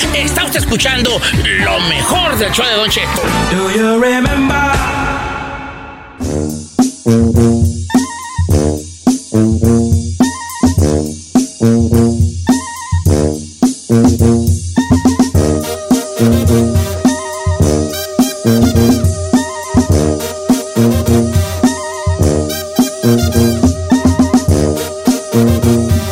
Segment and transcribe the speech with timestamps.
[0.00, 1.20] Está usted escuchando
[1.64, 3.20] lo mejor del show de Don Cheto.
[3.50, 4.54] Do you remember?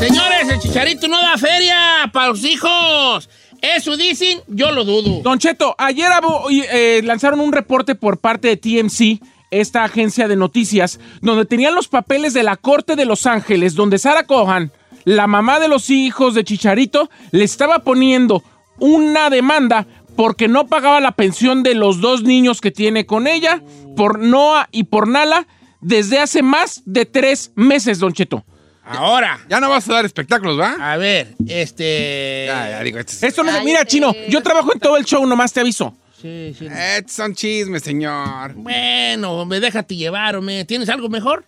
[0.00, 3.28] Señores, el chicharito no da feria para los hijos.
[3.74, 5.22] Eso dicen, yo lo dudo.
[5.22, 6.10] Don Cheto, ayer
[6.50, 11.88] eh, lanzaron un reporte por parte de TMC, esta agencia de noticias, donde tenían los
[11.88, 14.72] papeles de la Corte de Los Ángeles, donde Sarah Cohan,
[15.04, 18.42] la mamá de los hijos de Chicharito, le estaba poniendo
[18.78, 19.86] una demanda
[20.16, 23.62] porque no pagaba la pensión de los dos niños que tiene con ella,
[23.96, 25.46] por Noah y por Nala,
[25.80, 28.44] desde hace más de tres meses, Don Cheto.
[28.86, 30.76] Ahora, Ya no vas a dar espectáculos, ¿va?
[30.92, 32.44] a ver, este...
[32.46, 33.64] Ya, ya digo, estos, Esto no, Cállate.
[33.64, 35.94] mira, Chino, yo trabajo en todo el show, nomás te aviso.
[36.20, 36.66] Sí, sí.
[36.96, 38.54] estos son chismes, señor.
[38.54, 40.64] Bueno, me déjate llevar, hombre.
[40.64, 41.44] ¿Tienes algo mejor?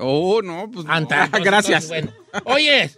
[0.00, 0.86] Oh, no, pues.
[0.86, 0.92] no.
[0.92, 1.90] Anta, entonces, gracias.
[1.90, 2.28] entonces, bueno.
[2.44, 2.90] Oye,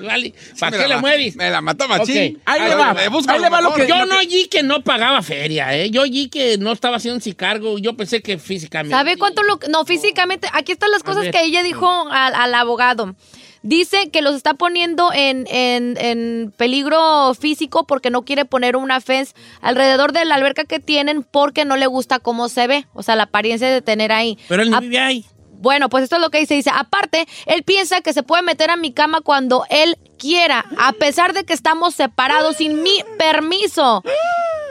[0.00, 1.36] vale, ¿para Me qué la le ma- mueves?
[1.36, 2.40] Me la mató machín.
[2.44, 5.76] Ahí le va, ahí le va lo que- Yo no oí que no pagaba feria,
[5.76, 5.90] ¿eh?
[5.90, 7.78] Yo oí que no estaba haciendo sin cargo.
[7.78, 8.96] Yo pensé que físicamente.
[8.96, 9.58] ¿Sabe cuánto lo.?
[9.68, 10.48] No, físicamente.
[10.52, 11.32] Aquí están las cosas ver.
[11.32, 13.14] que ella dijo al, al abogado.
[13.62, 19.00] Dice que los está poniendo en, en- en peligro físico porque no quiere poner una
[19.00, 22.86] fence alrededor de la alberca que tienen porque no le gusta cómo se ve.
[22.92, 24.38] O sea, la apariencia de tener ahí.
[24.48, 25.24] Pero él no A- vive ahí.
[25.64, 26.54] Bueno, pues esto es lo que dice.
[26.54, 30.92] Dice, aparte, él piensa que se puede meter a mi cama cuando él quiera, a
[30.92, 34.02] pesar de que estamos separados sin mi permiso.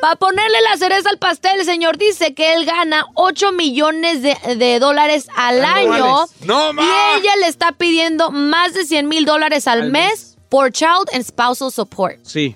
[0.01, 4.37] Para ponerle la cereza al pastel, el señor dice que él gana 8 millones de,
[4.55, 6.27] de dólares al año.
[6.41, 6.83] ¡No, ma!
[6.83, 11.23] Y ella le está pidiendo más de 100 mil dólares al, mes por child and
[11.23, 12.19] spousal support.
[12.21, 12.55] Sí.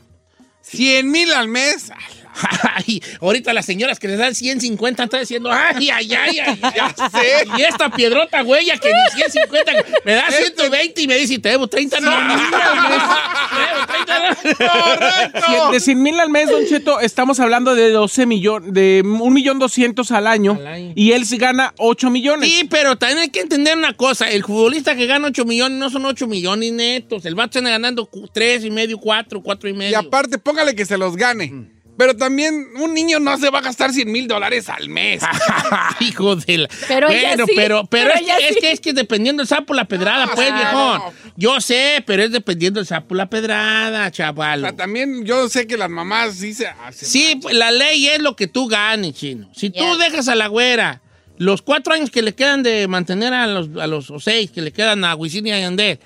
[0.62, 1.92] 100 mil al mes.
[2.76, 6.74] Ay, ahorita las señoras que les dan 150 están diciendo, ay, ay, ay, ay, ay.
[6.76, 7.48] Ya sé.
[7.58, 9.72] Y esta piedrota huella que ni 150,
[10.06, 12.12] me da 120 y me dice, te debo 30, no.
[12.18, 15.42] Te debo 30, no.
[15.42, 19.30] Cien- De 100 mil al mes, Don Cheto, estamos hablando de 12 millones, de 1
[19.32, 20.94] millón 200 al año, Al año.
[20.96, 22.50] y él gana 8 millones.
[22.50, 24.30] Sí, pero también hay que entender una cosa.
[24.30, 27.26] El futbolista que gana 8 millones no son 8 millones netos.
[27.26, 30.00] El vato está ganando 3 y medio, 4, 4 y Y medio.
[30.00, 31.54] aparte, póngale que se los gane.
[31.98, 35.22] Pero también un niño no se va a gastar 100 mil dólares al mes.
[36.00, 36.70] Hijo de la...
[36.88, 39.42] Pero ella bueno, sí, pero, pero, pero es, ella que, es que es que dependiendo
[39.42, 40.74] del sapo la pedrada, pues, viejón.
[41.00, 41.14] no.
[41.36, 44.62] Yo sé, pero es dependiendo del sapo la pedrada, O chaval.
[44.62, 47.08] sea, también yo sé que las mamás sí se hacen.
[47.10, 49.50] Sí, pues, la ley es lo que tú ganes, chino.
[49.56, 49.98] Si tú Yeah.
[49.98, 51.02] dejas a la güera
[51.40, 54.62] los cuatro años que le quedan de mantener a los, a los o seis que
[54.62, 56.00] le quedan a Wisin y a Yandel,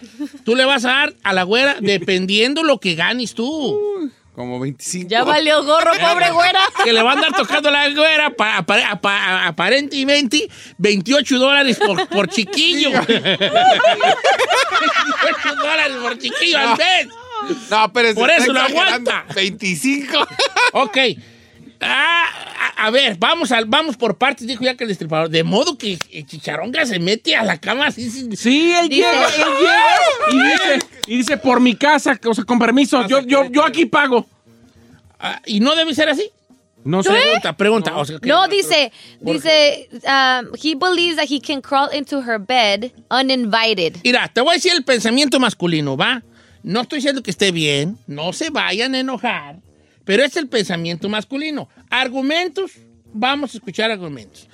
[0.44, 3.80] tú le vas a dar a la güera dependiendo lo que ganes tú.
[4.36, 5.10] Como 25.
[5.10, 6.62] Ya valió gorro, pobre güera.
[6.84, 10.48] Que le van a andar tocando la güera pa- apa- apa- aparentemente
[10.78, 12.92] 28 dólares por, por chiquillo.
[12.92, 17.08] 28 dólares por chiquillo al mes.
[17.70, 19.26] No, pero Por eso lo aguanta.
[19.36, 20.28] 25.
[20.74, 20.98] Ok.
[21.82, 22.30] Ah,
[22.86, 25.30] a, ver, vamos, al, vamos por partes, dijo ya que el destripador.
[25.30, 28.10] De modo que el chicharronga se mete a la cama así.
[28.10, 29.86] sin- Sí, él Dice- llega, él llega
[30.32, 33.86] y dice, y dice, por mi casa, o sea, con permiso, yo, yo, yo aquí
[33.86, 34.26] pago.
[35.20, 36.30] Ah, ¿Y no debe ser así?
[36.84, 37.12] No sé.
[37.12, 37.96] Pregunta, pregunta.
[37.98, 42.40] o sea, que- No, dice, dice, um, he believes that he can crawl into her
[42.40, 43.98] bed uninvited.
[44.04, 46.24] Mira, te voy a decir el pensamiento masculino, ¿va?
[46.64, 49.58] No estoy diciendo que esté bien, no se vayan a enojar,
[50.06, 51.70] pero es el pensamiento masculino.
[51.90, 52.72] Argumentos,
[53.14, 54.48] vamos a escuchar argumentos.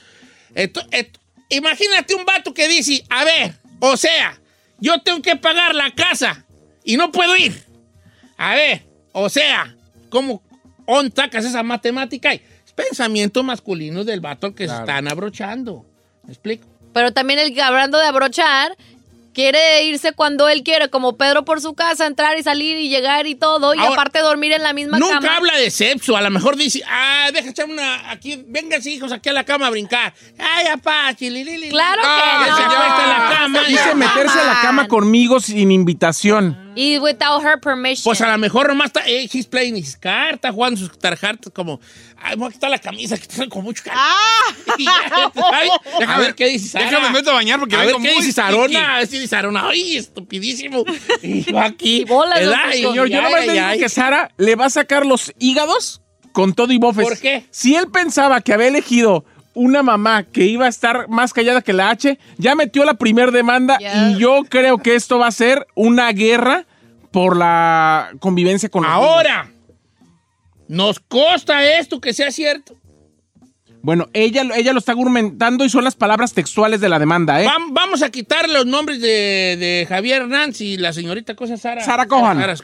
[0.55, 4.39] Esto- esto- imagínate un vato que dice, a ver, o sea,
[4.79, 6.45] yo tengo que pagar la casa
[6.83, 7.63] y no puedo ir.
[8.37, 8.83] A ver,
[9.13, 9.75] o sea,
[10.09, 10.41] ¿cómo
[10.85, 12.33] on sacas esa matemática?
[12.33, 12.41] Es
[12.75, 15.85] pensamiento masculino del vato al que se están abrochando.
[16.23, 16.67] ¿Me explico?
[16.93, 18.75] Pero también el que hablando de abrochar,
[19.37, 23.27] quiere irse cuando él quiere, como Pedro por su casa, entrar y salir y llegar
[23.27, 25.35] y todo, y Ahora, aparte dormir en la misma Nunca cama.
[25.37, 26.17] habla de sexo.
[26.17, 29.67] A lo mejor dice, ah, deja echar una aquí, vénganse hijos aquí a la cama
[29.67, 30.11] a brincar.
[30.39, 31.69] Ay, apá, chililili.
[31.69, 32.57] Claro que Ah, no.
[32.57, 33.59] se en la cama.
[33.67, 36.73] Dice meterse a la cama conmigo sin invitación.
[36.75, 38.03] Y without her permission.
[38.05, 41.51] Pues a lo mejor nomás está, eh, he's playing his card, está jugando sus tarjetas
[41.53, 41.79] como,
[42.21, 44.01] ay, me voy a quitar la camisa que está con mucho calor.
[44.77, 44.91] Y ya,
[45.53, 45.69] ay,
[46.05, 46.85] a ver qué dice Sara.
[46.85, 48.33] Déjame meto a bañar porque A ver qué muy dice.
[48.33, 50.83] Sarona, si dice Sarona, ay, estupidísimo.
[51.21, 52.33] Y yo aquí, Poncho.
[52.71, 56.01] Señor, yo ay, nomás ay, le digo que Sara le va a sacar los hígados
[56.31, 57.07] con todo y bofes.
[57.07, 57.45] ¿Por qué?
[57.49, 59.25] Si él pensaba que había elegido
[59.55, 63.31] una mamá que iba a estar más callada que la H, ya metió la primer
[63.31, 66.65] demanda y yo creo que esto va a ser una guerra
[67.11, 69.56] por la convivencia con los niños.
[70.67, 72.75] Nos costa esto que sea cierto.
[73.81, 77.45] Bueno, ella, ella lo está argumentando y son las palabras textuales de la demanda, ¿eh?
[77.47, 81.83] Vam- vamos a quitar los nombres de, de Javier Hernández y la señorita cosa Sara.
[81.83, 82.37] Sara Cohan.
[82.39, 82.55] Sara-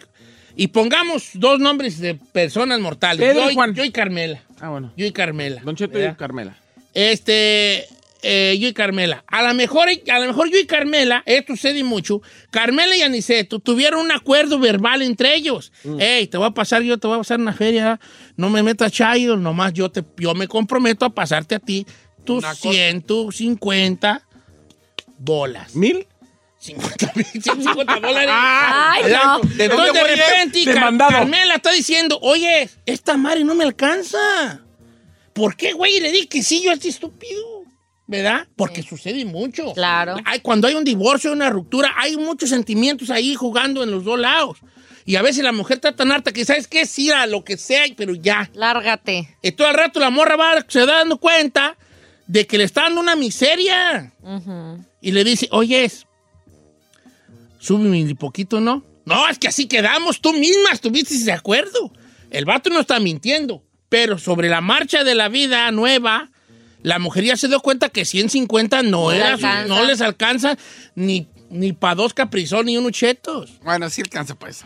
[0.55, 3.19] y pongamos dos nombres de personas mortales.
[3.25, 3.73] Pedro yo, y Juan.
[3.73, 4.41] yo y Carmela.
[4.59, 4.91] Ah, bueno.
[4.97, 5.61] Yo y Carmela.
[5.63, 6.17] Don Cheto y ¿verdad?
[6.17, 6.57] Carmela.
[6.93, 7.85] Este,
[8.23, 9.23] eh, yo y Carmela.
[9.27, 12.21] A lo mejor, a lo mejor yo y Carmela, esto sucede mucho.
[12.51, 15.71] Carmela y Aniceto tuvieron un acuerdo verbal entre ellos.
[15.83, 15.99] Mm.
[15.99, 17.99] Ey, te voy a pasar, yo te voy a pasar una feria.
[18.37, 21.85] No me metas chayo, nomás yo te, yo me comprometo a pasarte a ti
[22.23, 22.71] tus Una cosa.
[22.71, 24.27] 150
[25.19, 25.75] bolas.
[25.75, 26.07] ¿Mil?
[26.59, 28.29] 50 mil, 150 dólares.
[28.31, 29.35] Ay, no.
[29.35, 30.97] Entonces, de ¿Dónde voy a repente, Car-.
[30.97, 34.61] Carmela está diciendo, oye, esta madre no me alcanza.
[35.33, 35.99] ¿Por qué, güey?
[35.99, 37.52] Le di que sí, yo estoy estúpido.
[38.05, 38.47] ¿Verdad?
[38.55, 39.73] Porque sucede mucho.
[39.73, 40.17] Claro.
[40.25, 44.19] Hay, cuando hay un divorcio, una ruptura, hay muchos sentimientos ahí jugando en los dos
[44.19, 44.57] lados.
[45.05, 46.85] Y a veces la mujer está tan harta que, ¿sabes qué?
[46.85, 48.49] Sí, a lo que sea, pero ya.
[48.53, 49.37] Lárgate.
[49.41, 51.77] Y todo el rato la morra va, se da dando cuenta
[52.27, 54.13] de que le está dando una miseria.
[55.01, 55.91] Y le dice, oye,
[57.59, 58.83] súbeme un poquito, ¿no?
[59.05, 61.91] No, es que así quedamos, tú misma estuviste de acuerdo.
[62.29, 66.31] El vato no está mintiendo, pero sobre la marcha de la vida nueva,
[66.83, 70.57] la mujer ya se dio cuenta que 150 no, le era no les alcanza
[70.95, 73.51] ni, ni para dos caprizón ni unos chetos.
[73.63, 74.65] Bueno, sí alcanza para eso.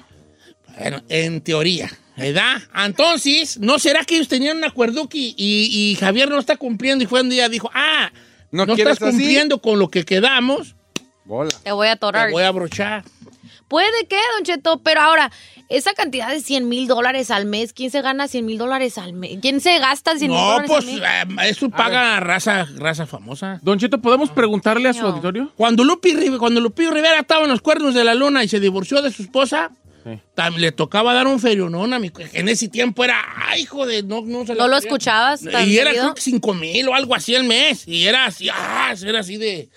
[0.77, 2.57] Bueno, en teoría, ¿verdad?
[2.85, 7.03] Entonces, ¿no será que ellos tenían un acuerdo y, y- y Javier no está cumpliendo?
[7.03, 8.11] Y fue un día dijo, ah,
[8.51, 9.11] ¿No no, estás así?
[9.17, 10.75] cumpliendo con lo que quedamos,
[11.25, 11.49] Bola.
[11.63, 12.27] Te voy a atorar.
[12.27, 13.03] te voy a abrochar.
[13.67, 15.31] Puede que, Don Cheto, pero ahora,
[15.69, 19.13] esa cantidad de 100 mil dólares al mes, ¿quién se gana 100 mil dólares al
[19.13, 19.37] mes?
[19.41, 21.45] ¿Quién se gasta 100 mil No, dólares pues al mes?
[21.47, 23.59] eh, eso paga raza, raza famosa.
[23.61, 25.07] Don Cheto, ¿podemos preguntarle a su No.
[25.09, 25.51] auditorio?
[25.57, 29.01] Cuando Lupi, cuando Lupillo Rivera estaba en los cuernos de la luna y se divorció
[29.01, 29.71] de su esposa,
[30.05, 30.17] Sí.
[30.57, 32.09] le tocaba dar un ferionón a mi...
[32.31, 33.19] En ese tiempo era,
[33.49, 34.03] ay, hijo de...
[34.03, 37.35] No, no, se ¿No lo escuchabas Y era creo que 5 mil o algo así
[37.35, 37.85] al mes.
[37.85, 39.67] Y era así, ah, era así de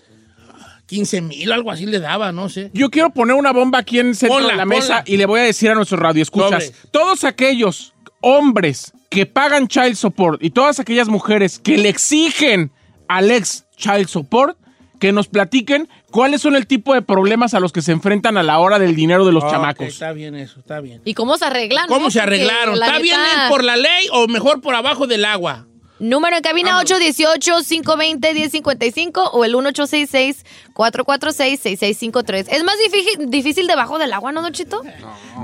[0.90, 2.68] 15 mil o algo así le daba, no sé.
[2.74, 5.04] Yo quiero poner una bomba aquí en el centro Ponla, de la mesa ponla.
[5.06, 6.64] y le voy a decir a nuestros radioescuchas.
[6.64, 6.78] Sobre.
[6.90, 12.72] Todos aquellos hombres que pagan child support y todas aquellas mujeres que le exigen
[13.06, 14.58] al ex child support,
[14.98, 18.42] que nos platiquen cuáles son el tipo de problemas a los que se enfrentan a
[18.42, 19.86] la hora del dinero de los chamacos.
[19.86, 21.02] Está bien eso, está bien.
[21.04, 21.86] ¿Y cómo se arreglan?
[21.86, 22.10] ¿Cómo no?
[22.10, 22.76] se arreglaron?
[22.80, 25.68] la ¿Está bien por la ley o mejor por abajo del agua?
[26.00, 32.46] Número en cabina 818-520-1055 o el 1866-446-6653.
[32.50, 34.80] Es más difícil, difícil debajo del agua, ¿no, Don Chito?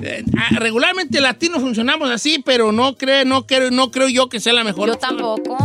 [0.03, 4.41] Eh, ah, regularmente latinos funcionamos así, pero no creo, no creo, no creo yo que
[4.41, 4.89] sea la mejor.
[4.89, 5.59] Yo tampoco.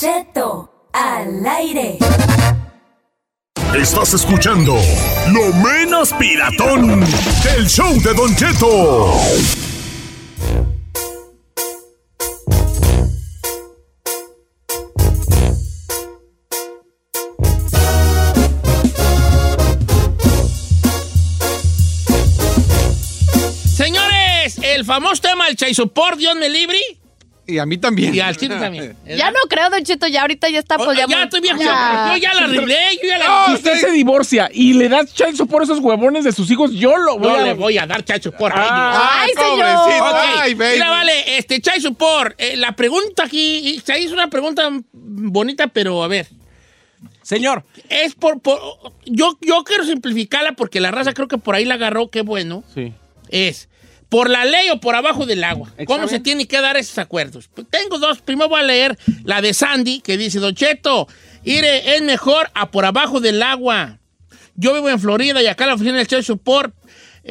[0.00, 1.98] Cheto, al aire.
[3.76, 4.76] Estás escuchando
[5.32, 7.00] lo menos piratón
[7.42, 9.12] del show de Don Cheto.
[23.76, 26.78] Señores, el famoso tema del chaisopor, Dios me libre,
[27.50, 28.14] Y a mí también.
[28.14, 28.94] y al chile también.
[29.06, 31.06] Ya no creo, Don Chito, ya ahorita ya está, pues ya.
[31.08, 32.10] ya estoy bien, Ya.
[32.12, 33.54] yo ya la arreglé, yo ya Si la...
[33.54, 37.18] usted se divorcia y le das support a esos huevones de sus hijos, yo lo
[37.18, 37.42] voy No a...
[37.42, 38.52] le voy a dar chaisopor.
[38.54, 39.64] Ah, Ay, señor.
[39.64, 40.72] Ay, baby.
[40.74, 46.02] mira, vale, este, Chai Support, eh, la pregunta aquí, se hizo una pregunta bonita, pero
[46.02, 46.26] a ver.
[47.22, 48.60] Señor, Es por, por-
[49.06, 52.62] yo, yo quiero simplificarla porque la raza creo que por ahí la agarró, qué bueno.
[52.74, 52.92] sí.
[53.30, 53.68] Es
[54.08, 55.72] por la ley o por abajo del agua.
[55.86, 57.48] ¿Cómo se tiene que dar esos acuerdos?
[57.54, 58.20] Pues tengo dos.
[58.20, 61.08] Primero voy a leer la de Sandy que dice, Don Cheto,
[61.44, 63.98] ire, es mejor a por abajo del agua.
[64.54, 66.74] Yo vivo en Florida y acá en la oficina del Child Support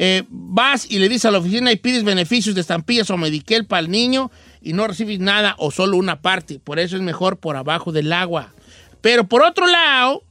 [0.00, 3.64] eh, vas y le dices a la oficina y pides beneficios de estampillas o Medicare
[3.64, 4.30] para el niño
[4.62, 6.60] y no recibes nada o solo una parte.
[6.60, 8.52] Por eso es mejor por abajo del agua.
[9.00, 10.22] Pero por otro lado,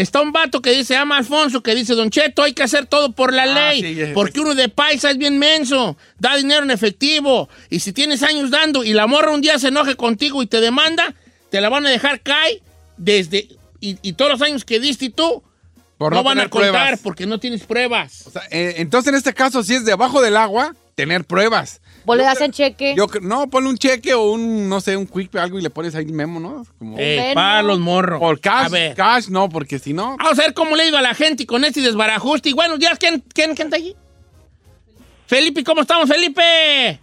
[0.00, 3.12] está un vato que dice, ama Alfonso, que dice, Don Cheto, hay que hacer todo
[3.12, 3.80] por la ley.
[3.82, 7.48] sí, ya- porque uno de paisa es bien menso, da dinero en efectivo.
[7.70, 10.60] Y si tienes años dando y la morra un día se enoje contigo y te
[10.60, 11.14] demanda,
[11.50, 12.60] te la van a dejar caer
[12.96, 13.48] desde...
[13.80, 15.42] Y, y todos los años que diste tú,
[15.98, 17.00] Por no, no van a contar pruebas.
[17.02, 18.26] porque no tienes pruebas.
[18.26, 21.80] O sea, eh, entonces, en este caso, si es debajo del agua, tener pruebas.
[22.08, 22.94] Vos le das creo- en cheque.
[22.96, 25.70] Yo, cre- no, ponle un cheque o un, no sé, un quick, algo y le
[25.70, 26.66] pones ahí el memo, ¿no?
[26.78, 28.18] Como, Eh, para los morros.
[28.18, 28.94] por cash, A ver.
[28.96, 30.16] cash, no, porque si no...
[30.16, 32.48] Vamos a ver cómo le ha ido a la gente con este desbarajuste.
[32.48, 33.94] Y buenos días, ¿quién, quién, quién está allí?
[35.26, 36.98] Felipe, ¿cómo estamos, Felipe?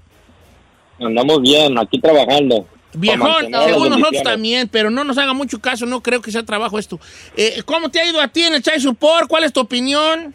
[1.00, 2.68] Andamos bien, aquí trabajando.
[2.98, 4.24] Viejón, mantener las según nosotros bendiciones.
[4.24, 6.98] también, pero no nos haga mucho caso, no creo que sea trabajo esto.
[7.36, 9.28] Eh, ¿Cómo te ha ido a ti en el Chai Support?
[9.28, 10.34] ¿Cuál es tu opinión?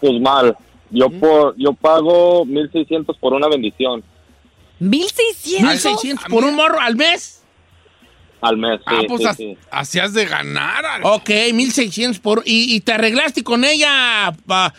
[0.00, 0.56] Pues mal.
[0.94, 4.02] Yo por, yo pago 1600 por una bendición
[4.78, 5.62] 1600.
[5.70, 7.42] 1600 por un morro al mes.
[8.40, 8.80] al mes.
[8.86, 9.58] ah, sí, pues sí, as- sí.
[9.70, 10.84] así has de ganar.
[10.84, 12.42] al- Ok, 1600 por...
[12.44, 14.74] ¿Y, y te arreglaste con ella pa-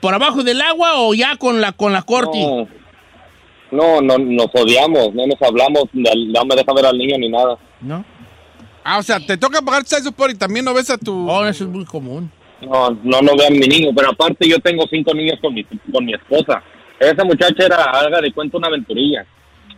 [0.00, 2.40] por abajo del agua o ya con la, con la corti?
[2.40, 2.66] No,
[3.70, 7.58] no, no, nos odiamos, no nos hablamos, no me deja ver al niño ni nada.
[7.80, 8.04] ¿No?
[8.84, 11.28] Ah, o sea, te toca pagar child support y también no ves a tu...
[11.28, 12.30] Oh, eso es muy común.
[12.60, 16.14] No, no, a mi niño, pero aparte yo tengo cinco niños con mi, con mi
[16.14, 16.62] esposa.
[16.98, 19.24] Esa muchacha era, haga de cuenta, una aventurilla.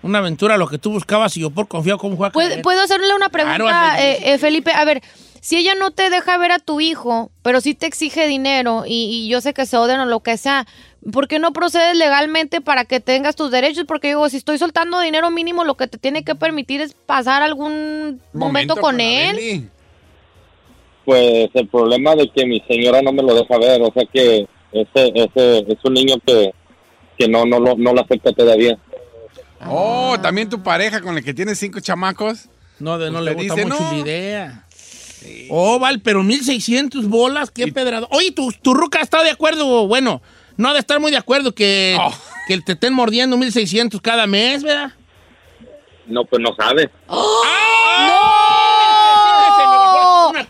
[0.03, 2.33] Una aventura, lo que tú buscabas y yo por confiado cómo juega.
[2.33, 4.73] ¿Puedo, puedo hacerle una pregunta, Claro, eh, eh, Felipe?
[4.73, 5.03] A ver,
[5.41, 9.11] si ella no te deja ver a tu hijo, pero sí te exige dinero y,
[9.11, 10.67] y yo sé que se odian o lo que sea,
[11.13, 13.85] ¿por qué no procedes legalmente para que tengas tus derechos?
[13.87, 17.43] Porque digo, si estoy soltando dinero mínimo, lo que te tiene que permitir es pasar
[17.43, 19.71] algún momento, con él.
[21.05, 24.47] Pues el problema de que mi señora no me lo deja ver, o sea que
[24.73, 26.53] ese, ese es un niño que,
[27.19, 28.79] que no, no, lo- no lo acepta todavía.
[29.67, 32.49] Oh, también tu pareja con la que tienes cinco chamacos.
[32.79, 33.93] No, de, no le gusta dice, mucho no.
[33.93, 34.65] la idea.
[35.51, 38.09] Oh, vale, pero 1600 bolas, qué pedrado.
[38.11, 40.23] Oye, tu, tu ruca está de acuerdo, bueno,
[40.57, 42.11] no ha de estar muy de acuerdo que, Oh.
[42.49, 44.93] que te estén mordiendo 1600 cada mes, ¿verdad?
[46.07, 46.91] No, pues no sabe.
[47.09, 47.19] Una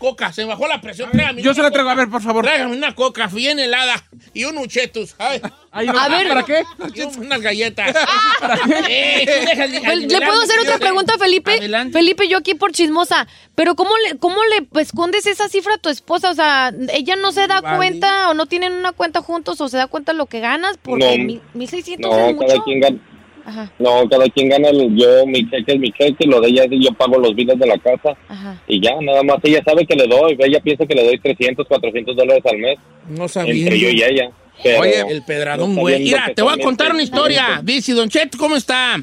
[0.01, 1.11] coca, se me bajó la presión.
[1.11, 2.43] Tráigame Yo se la traigo, a ver, por favor.
[2.43, 4.03] Tráigame una coca bien helada
[4.33, 5.13] y unos chetos.
[5.19, 5.39] Ay,
[5.71, 6.27] Ay, no, A ver.
[6.27, 6.63] ¿Para qué?
[6.95, 7.95] y unas galletas.
[8.39, 9.23] ¿Para qué?
[9.23, 11.51] Eh, dejas Pues, ¿Le puedo hacer otra pregunta, Felipe?
[11.51, 11.93] Adelante.
[11.97, 13.27] Felipe, yo aquí por chismosa.
[13.55, 16.31] Pero ¿cómo le, cómo le escondes esa cifra a tu esposa?
[16.31, 17.77] O sea, ¿ella no se da Vale.
[17.77, 20.77] cuenta o no tienen una cuenta juntos o se da cuenta de lo que ganas?
[20.81, 21.23] Porque No.
[21.25, 22.47] mil- 1600 No, es mucho.
[22.47, 22.97] cada quien gana.
[23.45, 26.63] Ajá, No, cada quien gana, el- yo, mi cheque es mi cheque, lo de ella
[26.65, 28.61] es yo pago los biles de la casa ajá.
[28.67, 31.67] y ya, nada más ella sabe que le doy, ella piensa que le doy 300,
[31.67, 32.77] 400 dólares al mes,
[33.09, 33.53] No sabía.
[33.63, 34.29] entre yo y ella.
[34.63, 36.03] Pero Oye, El pedradón, no güey.
[36.03, 37.61] Mira, te voy a contar una historia.
[37.63, 39.01] Dice, Don Cheto, ¿cómo está?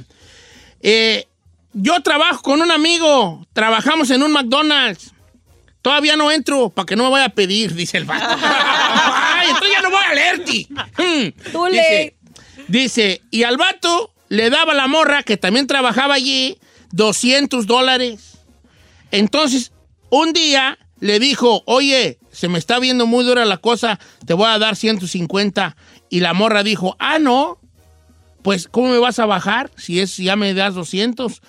[0.81, 1.25] Eh,
[1.73, 3.45] yo trabajo con un amigo.
[3.53, 5.13] Trabajamos en un McDonald's.
[5.83, 8.25] Todavía no entro para que no me vaya a pedir, dice el vato.
[8.41, 10.67] Ay, entonces ya no voy a leerte.
[11.53, 12.17] Tú dice,
[12.69, 16.59] dice, y al vato le daba a la morra, que también trabajaba allí,
[16.93, 18.39] 200 dólares.
[19.11, 19.73] Entonces,
[20.11, 24.49] un día le dijo, oye, se me está viendo muy dura la cosa, te voy
[24.49, 25.77] a dar 150.
[26.11, 27.59] Y la morra dijo, ah, no,
[28.43, 31.43] pues, ¿cómo me vas a bajar si es ya me das 200?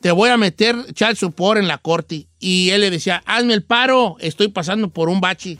[0.00, 2.28] Te voy a meter child support en la corte.
[2.38, 5.58] Y él le decía, hazme el paro, estoy pasando por un bache.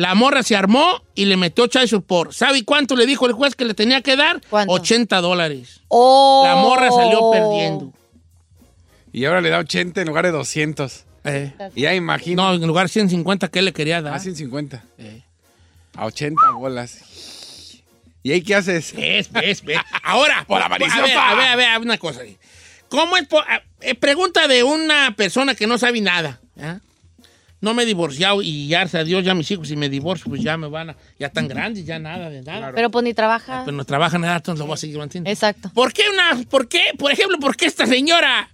[0.00, 2.32] La morra se armó y le metió child support.
[2.32, 4.40] ¿Sabe cuánto le dijo el juez que le tenía que dar?
[4.48, 4.72] ¿Cuánto?
[4.72, 5.82] 80 dólares.
[5.88, 6.42] Oh.
[6.46, 7.92] La morra salió perdiendo.
[9.12, 11.04] Y ahora le da 80 en lugar de 200.
[11.24, 12.44] Eh, Y ya imagino.
[12.48, 14.14] no, en lugar de 150 que le quería dar.
[14.14, 14.82] A 150.
[14.96, 15.22] Eh.
[15.94, 16.98] A 80 bolas.
[18.22, 18.94] ¿Y ahí qué haces?
[18.96, 19.78] Es, es, es.
[20.02, 21.30] Ahora, Por a ver, avariciosa.
[21.30, 22.20] a ver, a ver, a ver, una cosa.
[22.88, 23.26] ¿Cómo es?
[23.32, 26.40] a- eh, pregunta de una persona que no sabe nada.
[26.58, 26.78] ¿ah?
[27.60, 30.42] No me he divorciado y gracias a Dios ya mis hijos, si me divorcio, pues
[30.42, 30.96] ya me van a...
[31.18, 32.72] Ya están grandes, ya nada de nada.
[32.74, 33.62] Pero pues ni trabaja.
[33.66, 35.30] Pero no trabajan nada, entonces lo voy a seguir manteniendo.
[35.30, 35.70] Exacto.
[35.74, 38.48] ¿Por qué una, por qué, por ejemplo, por qué esta señora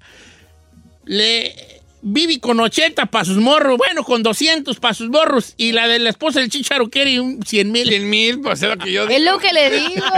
[1.04, 1.54] le
[2.02, 5.98] vive con 80 para sus morros, bueno, con 200 para sus morros, y la de
[6.00, 7.88] la esposa del chicharo quiere un 100 mil?
[7.88, 9.32] 100 mil, pues es lo que yo Es digo.
[9.32, 10.04] lo que le digo.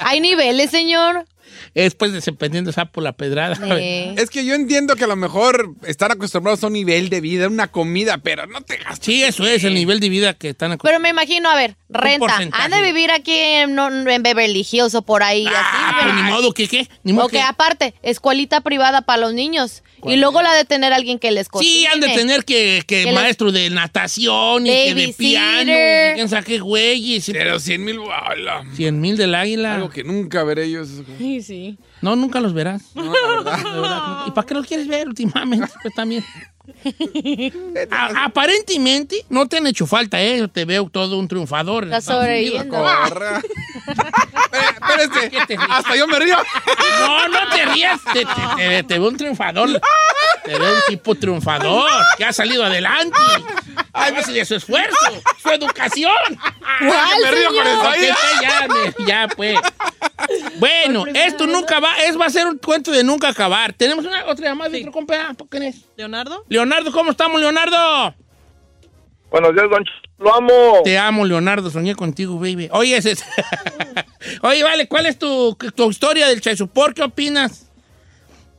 [0.00, 1.24] Hay niveles, señor.
[1.74, 3.54] Es pues dependiendo sapo la pedrada.
[4.16, 7.48] Es que yo entiendo que a lo mejor estar acostumbrados a un nivel de vida,
[7.48, 9.04] una comida, pero no te gastes.
[9.04, 12.36] Sí, eso es el nivel de vida que están Pero me imagino, a ver, renta.
[12.52, 15.46] Han de vivir aquí en, no, en Beverly Hills o por ahí.
[15.48, 16.88] Ah, así, pues ni modo que qué.
[17.02, 19.82] Ni modo O que- que aparte, escuelita privada para los niños.
[20.06, 21.70] Y luego la de tener alguien que les cocine.
[21.70, 25.72] Sí, han de tener que, que Que les- maestro de natación y que de piano
[25.72, 27.20] y quién sabe qué güey.
[27.32, 28.64] Pero 100 mil, hola.
[28.74, 29.74] 100 mil del águila.
[29.76, 30.82] Algo que nunca veré yo.
[30.82, 31.78] eso Sí, sí.
[32.02, 32.82] No, nunca los verás.
[32.94, 34.16] No, la verdad.
[34.26, 35.68] ¿Y para qué los quieres ver últimamente?
[35.82, 36.24] Pues también.
[37.90, 40.48] A- aparentemente no te han hecho falta, ¿eh?
[40.48, 41.84] Te veo todo un triunfador.
[41.84, 42.82] Estás sobreviviendo.
[44.94, 45.04] Corra.
[45.04, 45.68] Espérate, ¿Qué te ríes?
[45.70, 46.36] hasta yo me río.
[47.00, 48.00] No, no te rías.
[48.12, 49.80] Te, te- te- te veo un triunfador.
[50.44, 53.16] Te veo un tipo triunfador que ha salido adelante.
[53.92, 54.96] A base de su esfuerzo,
[55.42, 56.12] su educación.
[56.80, 57.66] ¿Cuál, me río con señor?
[57.68, 57.88] eso.
[57.88, 59.58] Ok, ya, me- ya, pues.
[60.56, 63.72] Bueno, esto nunca va, es, va a ser un cuento de nunca acabar.
[63.72, 65.32] Tenemos una otra llamada de otro compa.
[65.36, 65.76] ¿Por ¿Quién es?
[65.96, 66.44] ¿Leonardo?
[66.48, 68.14] Leonardo, ¿cómo estamos, Leonardo?
[69.34, 70.52] Buenos días, don Ch- Lo amo.
[70.84, 71.68] Te amo, Leonardo.
[71.68, 72.68] Soñé contigo, baby.
[72.70, 73.24] Oye, ese es-
[74.42, 76.94] Oye, vale, ¿cuál es tu, tu historia del Chesupor?
[76.94, 77.68] ¿Qué opinas?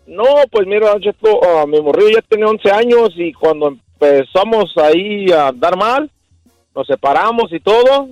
[0.06, 4.76] No, pues mira, don Cheto, ah, mi morrillo ya tenía 11 años y cuando empezamos
[4.76, 6.12] ahí a dar mal,
[6.76, 8.10] nos separamos y todo.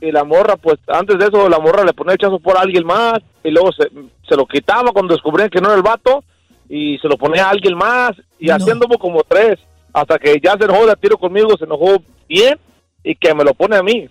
[0.00, 2.62] Y la morra, pues antes de eso, la morra le ponía el chazo por a
[2.62, 3.84] alguien más y luego se,
[4.28, 6.24] se lo quitaba cuando descubrían que no era el vato
[6.68, 8.98] y se lo ponía a alguien más y No.
[8.98, 9.60] como tres
[9.92, 12.58] hasta que ya se enojó de tiro conmigo, se enojó bien
[13.02, 14.08] y que me lo pone a mí.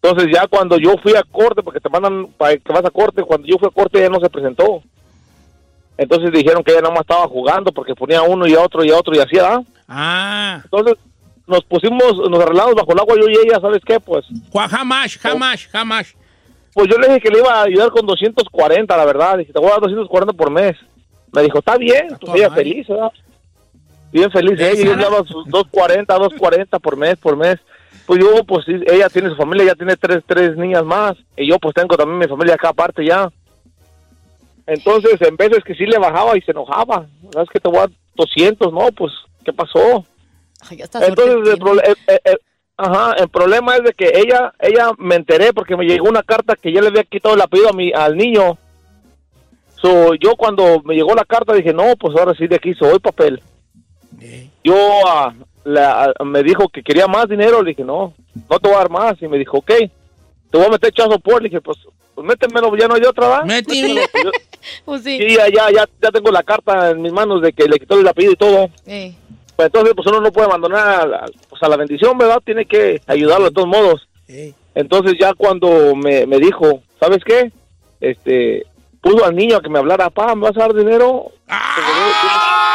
[0.00, 3.22] Entonces ya cuando yo fui a corte, porque te mandan para que vas a corte,
[3.22, 4.82] cuando yo fui a corte ella no se presentó.
[5.96, 8.90] Entonces dijeron que ella nada más estaba jugando porque ponía uno y a otro y
[8.90, 9.60] a otro y así, ¿ah?
[9.88, 10.94] Ah, Entonces
[11.46, 13.98] nos pusimos, nos arreglamos bajo el agua yo y ella, ¿sabes qué?
[13.98, 16.14] Pues, jamás, jamás, jamás.
[16.74, 19.38] pues yo le dije que le iba a ayudar con 240, la verdad.
[19.38, 20.76] Dije, te voy a dar 240 por mes.
[21.32, 23.10] Me dijo, está bien, pues ella feliz, ¿verdad?
[24.12, 25.02] Bien feliz ¿Eh, ella, le Sara?
[25.10, 27.56] daba sus 240, 240 por mes, por mes.
[28.06, 31.14] Pues yo, pues ella tiene su familia, ya tiene tres, tres niñas más.
[31.36, 33.28] Y yo pues tengo también mi familia acá aparte ya.
[34.66, 37.06] Entonces, en veces que sí le bajaba y se enojaba.
[37.32, 38.72] ¿Sabes que te voy a dar 200?
[38.72, 39.12] No, pues,
[39.44, 40.04] ¿qué pasó?
[40.68, 42.40] Ay, Entonces, el, el- el- el-
[42.76, 46.54] ajá, el problema es de que ella, ella me enteré porque me llegó una carta
[46.56, 48.58] que ya le había quitado el apellido a mi, al niño.
[49.80, 52.98] So, yo cuando me llegó la carta dije, no, pues ahora sí de aquí soy
[52.98, 53.40] papel.
[54.64, 54.74] Yo
[55.06, 55.32] ah,
[55.64, 58.14] la- ah, me dijo que quería más dinero, le dije, no,
[58.48, 59.20] no te voy a dar más.
[59.22, 61.78] Y me dijo, ok, te voy a meter chazo por, le dije, pues,
[62.14, 63.44] pues métemelo, ya no hay otra, ¿va?
[63.44, 63.82] Méteme.
[63.94, 64.30] Métemelo, pues, yo-
[64.84, 65.18] Pues sí.
[65.18, 67.98] Sí, ya, ya, ya, ya tengo la carta en mis manos de que le quitó
[67.98, 68.68] el apellido y todo.
[68.86, 69.14] Eh.
[69.56, 72.40] Pues entonces, pues uno no puede abandonar a la, pues, a la bendición, ¿verdad?
[72.44, 74.08] Tiene que ayudarlo de todos modos.
[74.74, 77.50] Entonces ya cuando me, me dijo, ¿sabes qué?
[78.00, 78.64] Este,
[79.00, 81.32] puso al niño a que me hablara, pa, ¿me vas a dar dinero?
[81.48, 82.67] that's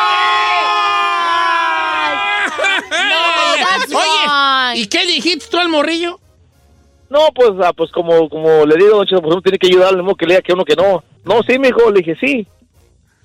[4.76, 6.20] ¿y qué dijiste tú al morrillo?
[7.10, 10.02] No, pues, ah, pues como, como le digo, don Cheto, pues uno tiene que ayudarle,
[10.02, 11.04] no que le diga que uno que no.
[11.26, 12.48] No, sí, mijo, le dije, sí.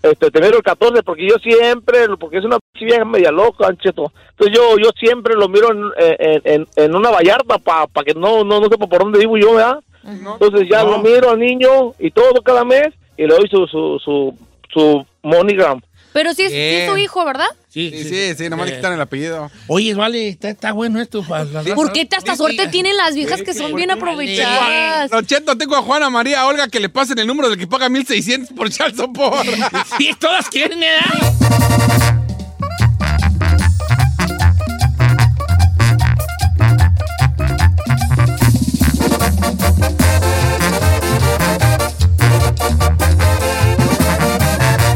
[0.03, 3.79] Este, te miro el 14, porque yo siempre, porque es una vieja media loca, don
[3.79, 4.13] Cheto.
[4.31, 8.45] Entonces yo, yo siempre lo miro en, en, en, en una vallarta para que no,
[8.45, 9.81] no, no sepa por dónde vivo yo, ¿verdad?
[10.05, 10.93] Entonces ya No.
[10.93, 14.35] lo miro al niño y todo cada mes y le doy su, su, su,
[14.73, 15.81] su MoneyGram.
[16.13, 17.49] Pero sí es, sí es su hijo, ¿verdad?
[17.71, 19.51] Sí, Sí, sí, sí, nomás le quitan el apellido.
[19.67, 21.23] Oye, vale, está, está bueno esto.
[21.23, 21.75] Para la.
[21.75, 22.71] ¿Por qué hasta Sí, suerte sí.
[22.71, 25.11] tienen las viejas que son bien aprovechadas?
[25.11, 27.89] Don Cheto, tengo a Juana María Olga que le pasen el número del que paga
[27.91, 29.47] 1600 por child support.
[29.99, 30.89] Sí, todas quieren, ¿eh?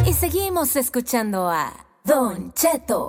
[0.06, 1.72] Y seguimos escuchando a
[2.12, 3.08] Don Cheto.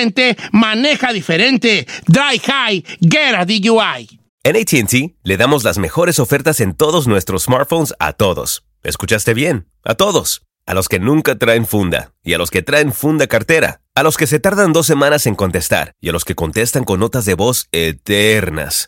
[0.51, 1.87] maneja diferente.
[2.07, 4.19] Dry high, get a DUI.
[4.43, 8.63] En ATT le damos las mejores ofertas en todos nuestros smartphones a todos.
[8.83, 9.67] ¿Escuchaste bien?
[9.83, 10.41] A todos.
[10.65, 13.81] A los que nunca traen funda y a los que traen funda cartera.
[13.93, 16.99] A los que se tardan dos semanas en contestar y a los que contestan con
[16.99, 18.87] notas de voz eternas.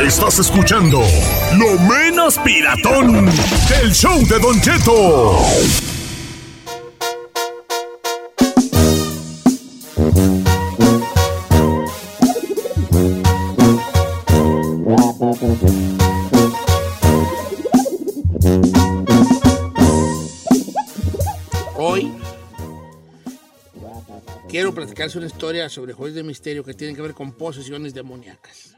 [0.00, 1.00] Estás escuchando
[1.56, 5.40] lo menos piratón del show de Don Cheto.
[21.78, 22.12] Hoy
[24.48, 28.74] quiero platicarles una historia sobre jueces de misterio que tienen que ver con posesiones demoníacas.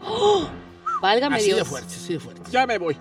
[1.00, 1.58] Válgame Así Dios.
[1.58, 2.42] de fuerte, así de fuerte.
[2.50, 2.96] Ya me voy.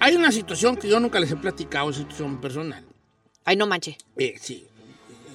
[0.00, 2.84] Hay una situación que yo nunca les he platicado, es situación personal.
[3.44, 3.96] Ay, no manche.
[4.16, 4.66] Eh, sí,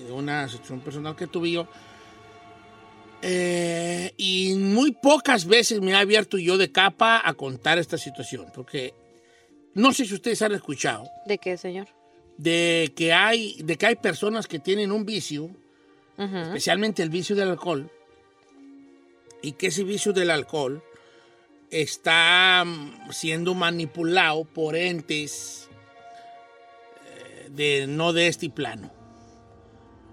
[0.08, 1.68] eh, una situación personal que tuve yo.
[3.22, 8.46] Eh, y muy pocas veces me he abierto yo de capa a contar esta situación,
[8.54, 8.94] porque
[9.74, 11.88] no sé si ustedes han escuchado ¿De qué, señor?
[12.38, 15.46] de que hay, de que hay personas que tienen un vicio,
[16.20, 16.38] Ujú.
[16.38, 17.90] especialmente el vicio del alcohol,
[19.42, 20.84] y que ese vicio del alcohol
[21.72, 25.70] está mm, siendo manipulado por entes
[27.06, 28.92] eh, de no de este plano.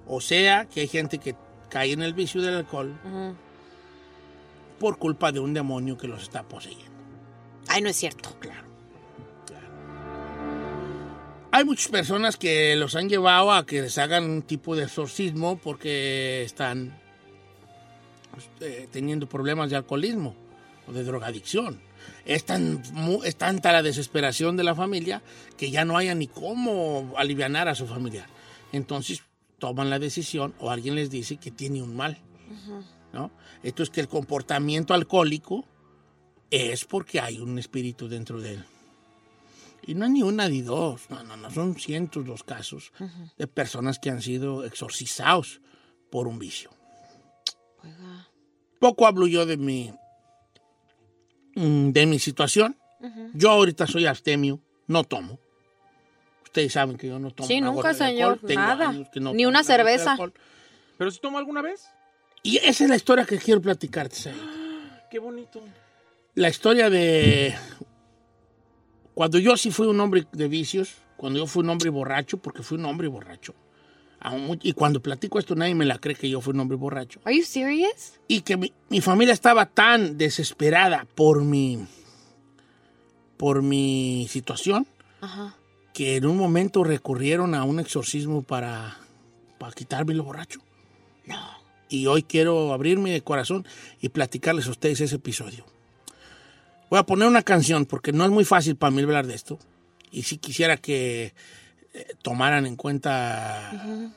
[0.07, 1.35] O sea, que hay gente que
[1.69, 2.95] cae en el vicio del alcohol
[4.79, 6.93] por culpa de un demonio que los está poseyendo.
[7.69, 8.37] Ay, no es cierto.
[8.39, 8.65] Claro.
[11.51, 15.57] Hay muchas personas que los han llevado a que les hagan un tipo de exorcismo
[15.57, 17.01] porque están
[18.33, 20.35] pues, eh, teniendo problemas de alcoholismo
[20.89, 21.81] de drogadicción.
[22.25, 22.83] Es, tan,
[23.25, 25.23] es tanta la desesperación de la familia
[25.57, 28.27] que ya no haya ni cómo aliviar a su familiar.
[28.73, 29.23] Entonces
[29.59, 32.19] toman la decisión o alguien les dice que tiene un mal.
[33.13, 33.31] ¿no?
[33.63, 35.65] Esto es que el comportamiento alcohólico
[36.51, 38.65] es porque hay un espíritu dentro de él.
[39.87, 42.93] Y no es ni una ni dos, no, no, no, son cientos los casos
[43.37, 45.61] de personas que han sido exorcizados
[46.11, 46.71] por un vicio.
[48.79, 49.93] Poco hablo yo de mi,
[51.55, 52.77] de mi situación.
[53.35, 55.39] Yo ahorita soy abstemio, no tomo.
[56.45, 57.47] Ustedes saben que yo no tomo.
[57.47, 58.55] Sí, una nunca, señor, alcohol.
[58.55, 58.93] Nada.
[59.17, 60.17] no Ni una cerveza.
[60.97, 61.85] ¿Pero si tomo alguna vez?
[62.43, 64.35] Y esa es la historia que quiero platicarte, Said.
[65.11, 65.61] Qué bonito.
[66.35, 67.55] La historia de
[69.15, 72.63] cuando yo sí fui un hombre de vicios, cuando yo fui un hombre borracho, porque
[72.63, 73.55] fui un hombre borracho.
[74.63, 77.21] Y cuando platico esto nadie me la cree que yo fui un hombre borracho.
[77.25, 78.15] Are you serious?
[78.27, 81.87] Y que mi, mi familia estaba tan desesperada por mi,
[83.37, 84.87] por mi situación
[85.95, 88.99] que en un momento recurrieron a un exorcismo para,
[89.59, 90.61] para quitarme lo borracho.
[91.27, 91.39] No.
[91.89, 93.67] Y hoy quiero abrirme de corazón
[94.01, 95.65] y platicarles a ustedes ese episodio.
[96.91, 99.59] Voy a poner una canción porque no es muy fácil para mí hablar de esto.
[100.11, 101.35] Y si quisiera que
[102.23, 103.73] tomaran en cuenta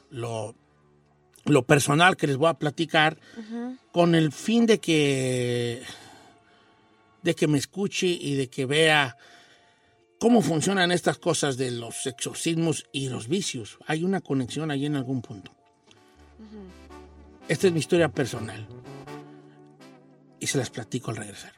[0.10, 0.56] lo,
[1.46, 3.18] lo personal que les voy a platicar
[3.92, 5.84] con el fin de que
[7.24, 9.18] de que me escuche y de que vea
[10.20, 13.78] cómo funcionan estas cosas de los exorcismos y los vicios.
[13.86, 15.52] Hay una conexión ahí en algún punto.
[17.48, 18.68] Esta es mi historia personal.
[20.40, 21.54] Y se las platico al regresar.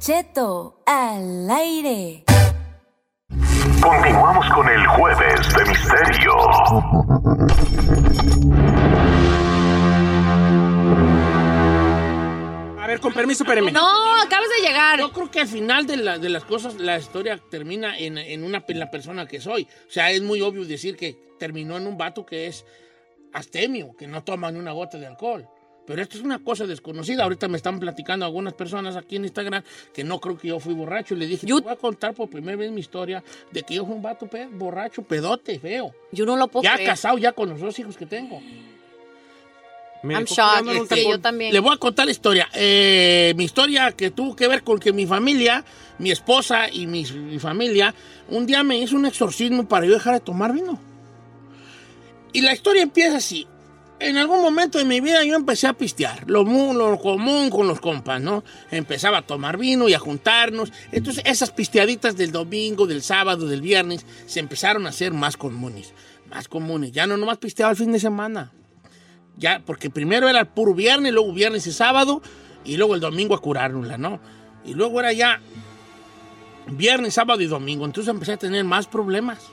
[0.00, 2.24] Cheto al aire.
[3.82, 7.40] Continuamos con el jueves de misterio.
[12.78, 13.70] A ver, con permiso, espéreme.
[13.72, 13.86] No,
[14.20, 14.98] acabas de llegar.
[14.98, 18.42] Yo creo que al final de, la- de las cosas la historia termina en, en
[18.42, 19.68] una, en la persona que soy.
[19.88, 22.64] O sea, es muy obvio decir que terminó en un vato que es
[23.32, 25.46] astemio, que no toma ni una gota de alcohol.
[25.90, 27.24] Pero esto es una cosa desconocida.
[27.24, 30.72] Ahorita me están platicando algunas personas aquí en Instagram que no creo que yo fui
[30.72, 31.14] borracho.
[31.14, 33.84] Y le dije, yo voy a contar por primera vez mi historia de que yo
[33.84, 35.92] fui un vato pe- borracho, pedote, feo.
[36.12, 36.90] Yo no lo puedo Ya creer.
[36.90, 38.40] casado, ya con los dos hijos que tengo.
[40.04, 40.68] Me I'm shocked.
[40.76, 41.12] Este, tacón.
[41.12, 41.52] yo también.
[41.52, 42.48] Le voy a contar la historia.
[42.54, 45.64] Eh, mi historia que tuvo que ver con que mi familia,
[45.98, 47.92] mi esposa y mi, mi familia,
[48.28, 50.78] un día me hizo un exorcismo para yo dejar de tomar vino.
[52.32, 53.46] Y la historia empieza así.
[54.00, 56.44] En algún momento de mi vida yo empecé a pistear, lo,
[56.98, 58.42] común con los compas, ¿no?
[58.70, 60.72] Empezaba a tomar vino y a juntarnos.
[60.90, 65.92] Entonces esas pisteaditas del domingo, del sábado, del viernes, se empezaron a hacer más comunes,
[66.30, 66.92] más comunes.
[66.92, 68.52] Ya no nomás pisteaba el fin de semana,
[69.36, 72.22] ya, porque primero era el puro viernes, luego viernes y sábado,
[72.64, 74.18] y luego el domingo a curárnosla, ¿no?
[74.64, 75.42] Y luego era ya
[76.68, 77.84] viernes, sábado y domingo.
[77.84, 79.52] Entonces empecé a tener más problemas.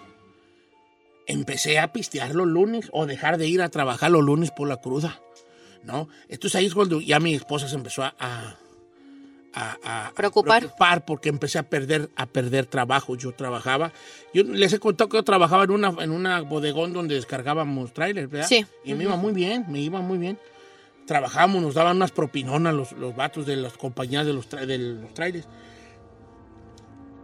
[1.27, 4.77] Empecé a pistear los lunes o dejar de ir a trabajar los lunes por la
[4.77, 5.19] cruda,
[5.83, 6.07] ¿no?
[6.29, 8.15] Entonces ahí es cuando ya mi esposa se empezó a...
[8.19, 8.55] a-
[9.53, 10.59] a- a Preocupar.
[10.61, 13.91] preocupar porque empecé a perder a perder trabajo yo trabajaba
[14.31, 18.29] yo les he contado que yo trabajaba en una en una bodegón donde descargábamos trailers
[18.29, 18.47] ¿verdad?
[18.47, 18.65] Sí.
[18.83, 20.37] y me iba muy bien me iba muy bien
[21.07, 24.77] trabajábamos nos daban unas propinonas los, los vatos de las compañías de los, tra- de
[24.77, 25.47] los trailers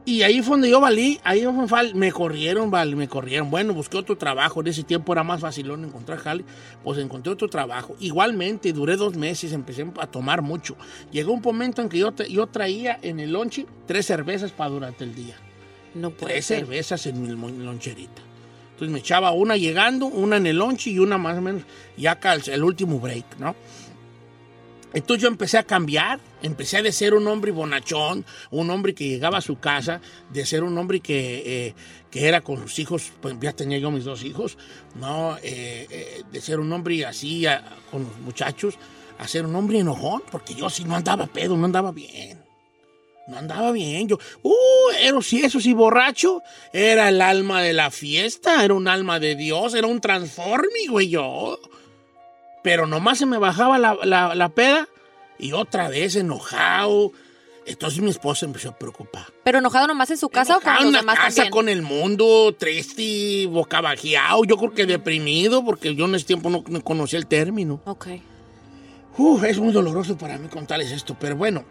[0.06, 3.50] y ahí fue donde yo valí, ahí fue me corrieron, vale, me corrieron.
[3.50, 6.44] Bueno, busqué otro trabajo, en ese tiempo era más fácil encontrar jale,
[6.84, 7.96] pues encontré otro trabajo.
[8.00, 10.76] Igualmente, duré dos meses, empecé a tomar mucho.
[11.12, 15.04] Llegó un momento en que yo, yo traía en el lonche tres cervezas para durante
[15.04, 15.36] el día.
[15.96, 16.60] No puede Tres ser.
[16.60, 17.30] cervezas en mi
[17.64, 18.22] loncherita.
[18.72, 21.62] Entonces me echaba una llegando, una en el lonche y una más o menos
[21.96, 23.56] ya acá el, el último break, ¿no?
[24.94, 29.40] Entonces yo empecé a cambiar, empecé de ser un hombre bonachón, un hombre que llegaba
[29.40, 30.02] a su casa,
[30.32, 31.76] de ser un hombre que, eh,
[32.12, 34.58] que era con sus hijos, pues ya tenía yo mis dos hijos,
[34.96, 35.38] ¿no?
[35.38, 37.46] Eh, eh, de ser un hombre así
[37.90, 38.76] con los muchachos,
[39.18, 42.44] a ser un hombre enojón, porque yo sí no andaba pedo, no andaba bien.
[43.26, 46.42] No andaba bien, yo, uh, era sí, eso sí, borracho,
[46.74, 51.08] era el alma de la fiesta, era un alma de Dios, era un transforme, güey,
[51.08, 51.58] yo.
[52.64, 54.88] Pero nomás se me bajaba la, la- la peda
[55.38, 57.12] y otra vez enojado.
[57.66, 59.28] Entonces mi esposa empezó a preocupar.
[59.44, 61.52] ¿Pero enojado nomás en su casa o con los en la demás casa también?
[61.52, 66.64] con el mundo, triste, bocabajeado, yo creo que deprimido, porque yo en ese tiempo no,
[66.68, 67.80] no conocía el término.
[67.86, 68.08] Ok.
[69.18, 71.64] Uf, es muy doloroso para mí contarles esto, pero bueno,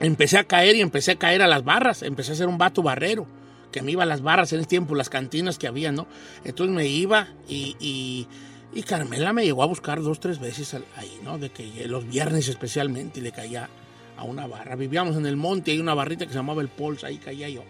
[0.00, 2.82] empecé a caer y empecé a caer a las barras, empecé a ser un vato
[2.82, 3.26] barrero,
[3.72, 6.06] que me iba a las barras en ese tiempo, las cantinas que había, ¿no?
[6.44, 8.28] Entonces me iba y, y,
[8.74, 11.38] y Carmela me llegó a buscar dos, tres veces ahí, ¿no?
[11.38, 13.68] De que los viernes especialmente, le caía
[14.16, 14.76] a una barra.
[14.76, 17.62] Vivíamos en el monte, hay una barrita que se llamaba el Pols, ahí caía yo.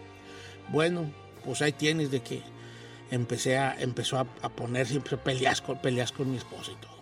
[0.69, 1.11] Bueno,
[1.43, 2.41] pues ahí tienes de que
[3.11, 6.95] empecé a, empezó a, a poner siempre peleas con, peleas con mi esposa y todo.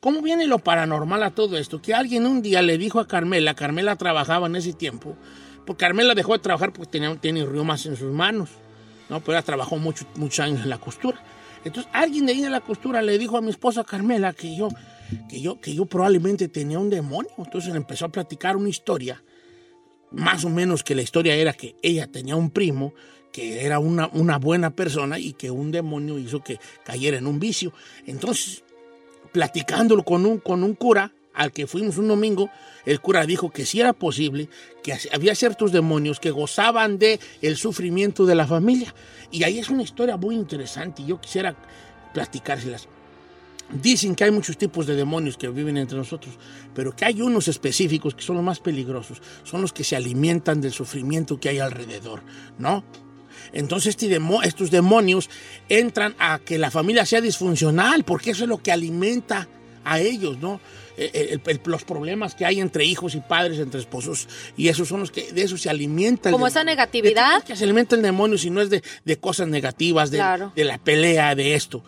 [0.00, 1.82] ¿Cómo viene lo paranormal a todo esto?
[1.82, 5.16] Que alguien un día le dijo a Carmela, Carmela trabajaba en ese tiempo,
[5.66, 8.48] porque Carmela dejó de trabajar porque tenía, tiene riomas en sus manos,
[9.10, 9.20] ¿no?
[9.20, 11.22] Pero ella trabajó mucho- muchos años en la costura.
[11.64, 14.68] Entonces alguien de ahí de la costura le dijo a mi esposa Carmela que yo,
[15.28, 17.30] que yo, que yo probablemente tenía un demonio.
[17.38, 19.22] Entonces le empezó a platicar una historia,
[20.10, 22.92] más o menos que la historia era que ella tenía un primo
[23.32, 27.38] que era una, una buena persona y que un demonio hizo que cayera en un
[27.38, 27.72] vicio.
[28.06, 28.64] Entonces
[29.32, 32.50] platicándolo con un, con un cura al que fuimos un domingo,
[32.84, 34.48] el cura dijo que sí era posible,
[34.82, 38.94] que había ciertos demonios que gozaban de el sufrimiento de la familia.
[39.30, 41.54] Y ahí es una historia muy interesante y yo quisiera
[42.12, 42.88] platicárselas.
[43.72, 46.34] Dicen que hay muchos tipos de demonios que viven entre nosotros,
[46.74, 50.60] pero que hay unos específicos que son los más peligrosos, son los que se alimentan
[50.60, 52.22] del sufrimiento que hay alrededor,
[52.58, 52.82] ¿no?
[53.52, 55.30] Entonces este estos demonios
[55.68, 59.48] entran a que la familia sea disfuncional, porque eso es lo que alimenta
[59.84, 60.60] a ellos, ¿no?
[61.02, 64.86] Eh, el- el- los problemas que hay entre hijos y padres, entre esposos, y esos
[64.88, 66.28] son los que de eso se alimenta.
[66.28, 67.42] el Como esa negatividad.
[67.42, 70.52] que se alimenta el demonio si no es de, de cosas negativas, de, Claro.
[70.54, 71.82] de la pelea, de esto.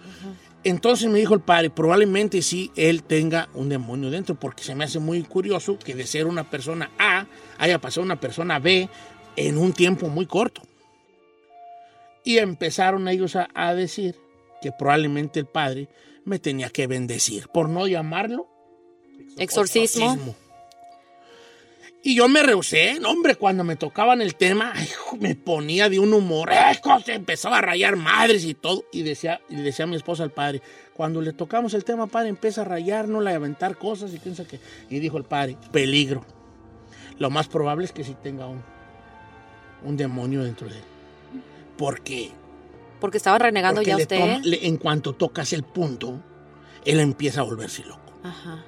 [0.65, 4.85] Entonces me dijo el padre, probablemente sí él tenga un demonio dentro, porque se me
[4.85, 7.27] hace muy curioso que de ser una persona A
[7.59, 8.89] haya pasado a una persona B
[9.37, 10.63] en un tiempo muy corto.
[12.25, 14.17] Y empezaron ellos a, a decir
[14.61, 15.89] que probablemente el padre
[16.25, 18.47] me tenía que bendecir, por no llamarlo
[19.39, 20.05] Exorcismo.
[20.07, 20.37] exorcismo.
[22.05, 24.89] Y yo me rehusé, no, hombre, cuando me tocaban el tema, ay,
[25.21, 26.51] me ponía de un humor,
[26.83, 28.85] jo, se empezaba a rayar madres y todo.
[28.93, 30.63] Y decía, y decía a mi esposa al padre,
[30.95, 34.59] cuando le tocamos el tema, padre, empieza a rayarnos, a aventar cosas y piensa que...
[34.91, 36.27] Y dijo el padre, peligro.
[37.19, 38.63] Lo más probable es que sí tenga un,
[39.85, 40.83] un demonio dentro de él.
[41.79, 42.33] Porque
[43.01, 44.19] Porque estaba renegando porque ya le usted.
[44.19, 46.21] toma- le- en cuanto tocas el punto,
[46.85, 48.13] él empieza a volverse loco.
[48.25, 48.65] Ajá.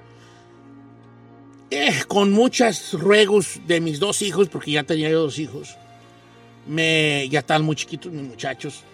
[1.70, 5.76] Eh, con muchos ruegos de mis dos hijos, porque ya tenía yo dos hijos,
[6.66, 8.84] me, ya están muy chiquitos mis muchachos,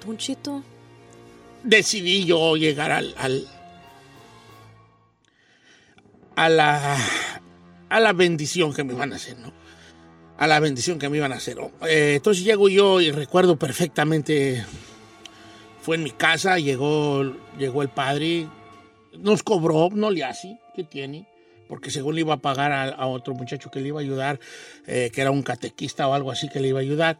[0.00, 0.62] Tunchito.
[1.62, 3.46] decidí yo llegar al, al-
[6.36, 6.96] a la
[7.90, 9.52] a la bendición que me iban a hacer, ¿no?
[10.38, 11.56] A la bendición que me iban a hacer.
[11.56, 11.70] ¿no?
[11.86, 14.64] Eh, entonces llego yo y recuerdo perfectamente,
[15.82, 17.24] fue en mi casa, llegó,
[17.58, 18.48] llegó el padre,
[19.18, 21.26] nos cobró, no le hace, ¿qué tiene?
[21.68, 24.40] Porque según le iba a pagar a, otro muchacho que le iba a ayudar,
[24.86, 27.18] eh, que era un catequista o algo así que le iba a ayudar.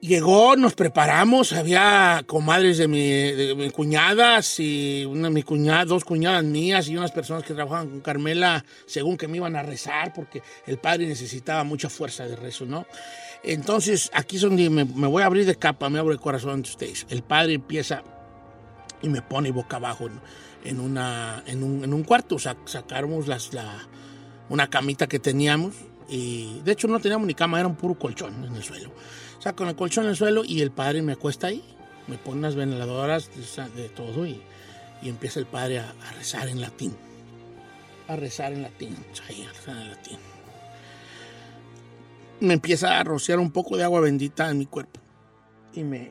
[0.00, 6.04] Llegó, nos preparamos, había comadres de mi, de mi cuñadas y una mi cuñada, dos
[6.04, 10.14] cuñadas mías y unas personas que trabajaban con Carmela, según que me iban a rezar,
[10.14, 12.86] porque el padre necesitaba mucha fuerza de rezo, ¿no?
[13.42, 16.70] Entonces, aquí es me, me voy a abrir de capa, me abro el corazón ante
[16.70, 17.06] ustedes.
[17.10, 18.02] El padre empieza
[19.02, 20.20] y me pone boca abajo en,
[20.64, 22.36] en una, en, un, en un cuarto.
[22.36, 23.86] Sac- sacamos las, la,
[24.48, 25.74] una camita que teníamos
[26.08, 28.90] y de hecho no teníamos ni cama, era un puro colchón en el suelo.
[29.38, 31.64] Saco el colchón en el suelo y el padre me acuesta ahí,
[32.08, 32.54] me pone unas
[33.46, 34.42] sa- de todo y,
[35.02, 36.94] y empieza el padre a, a rezar en latín.
[38.08, 38.96] A rezar en latín,
[39.28, 40.18] ahí, a rezar en latín.
[42.40, 44.98] Me empieza a rociar un poco de agua bendita en mi cuerpo
[45.74, 46.10] y me,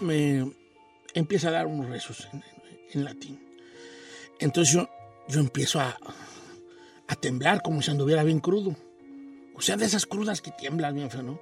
[0.00, 0.50] me
[1.14, 2.42] empieza a dar unos rezos en,
[2.92, 3.40] en latín.
[4.40, 4.88] Entonces yo,
[5.28, 5.96] yo empiezo a,
[7.08, 8.76] a temblar como si anduviera bien crudo.
[9.54, 11.40] O sea, de esas crudas que tiemblan bien feo, ¿no?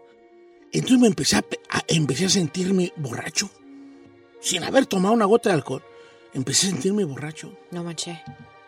[0.72, 3.50] Entonces me empecé a, a- empecé a sentirme borracho.
[4.40, 5.82] Sin haber tomado una gota de alcohol.
[6.32, 7.52] Empecé a sentirme borracho.
[7.70, 8.22] No manché.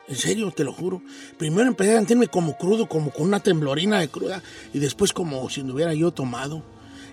[0.07, 1.03] En serio, te lo juro.
[1.37, 5.49] Primero empecé a sentirme como crudo, como con una temblorina de cruda, y después como
[5.51, 6.63] si no hubiera yo tomado.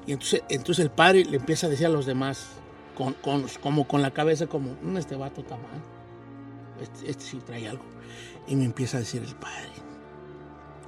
[0.08, 2.46] Y entonces, entonces el padre le empieza a decir a los demás,
[2.96, 5.82] con, con- como con la cabeza, como, "Mm, este vato está mal.
[6.82, 7.86] Este, este sí trae algo.
[8.48, 9.70] Y me empieza a decir el padre.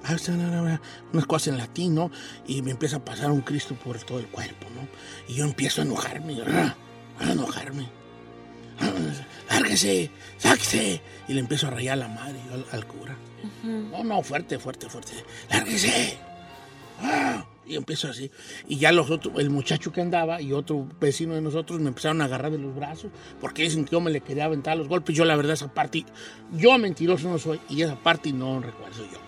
[0.03, 0.81] "Ah, está, na, na, na",
[1.13, 2.09] Unas cosas en latín, ¿no?
[2.47, 4.87] Y me empieza a pasar un Cristo por todo el cuerpo, ¿no?
[5.31, 6.75] Y yo empiezo a enojarme, "Ah",
[7.19, 7.89] a enojarme.
[8.79, 8.91] "Ah,
[9.49, 11.01] Lárguese, sáquese.
[11.27, 13.15] Y le empiezo a rayar la madre yo al, al cura.
[13.63, 15.13] No, no, fuerte, fuerte, fuerte.
[15.49, 16.17] Lárguese.
[17.01, 18.31] Ah, Y empiezo así.
[18.67, 22.21] Y ya los otros, el muchacho que andaba y otro vecino de nosotros me empezaron
[22.21, 25.15] a agarrar de los brazos porque dicen que yo me le quería aventar los golpes.
[25.15, 26.05] Yo, la verdad, esa parte,
[26.53, 29.19] yo mentiroso no soy y esa parte no recuerdo yo.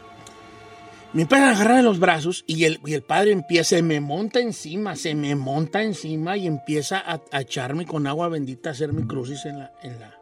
[1.12, 3.99] Me empiezan a agarrar de los brazos y el, y el padre empieza, se me
[3.99, 8.73] monta encima, se me monta encima y empieza a, a echarme con agua bendita, a
[8.73, 10.15] hacerme crucis en la, en la,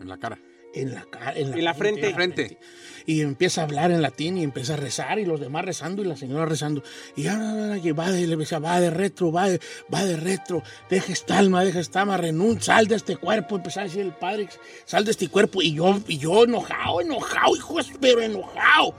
[0.00, 0.38] En la cara.
[0.74, 1.32] en la cara.
[1.36, 2.00] En la, En la frente.
[2.06, 2.58] en la frente.
[3.06, 6.06] Y empieza a hablar en latín y empieza a rezar y los demás rezando y
[6.06, 6.82] la señora rezando.
[7.16, 9.60] Y ya, va de, le decía, va de retro, va de,
[9.92, 13.84] va de retro, deja esta alma, deja esta alma, renuncia, sal de este cuerpo, empezaba
[13.84, 14.48] a decir el padre,
[14.84, 15.62] sal de este cuerpo.
[15.62, 18.94] Y yo, y yo enojado, enojado, hijos, pero enojado.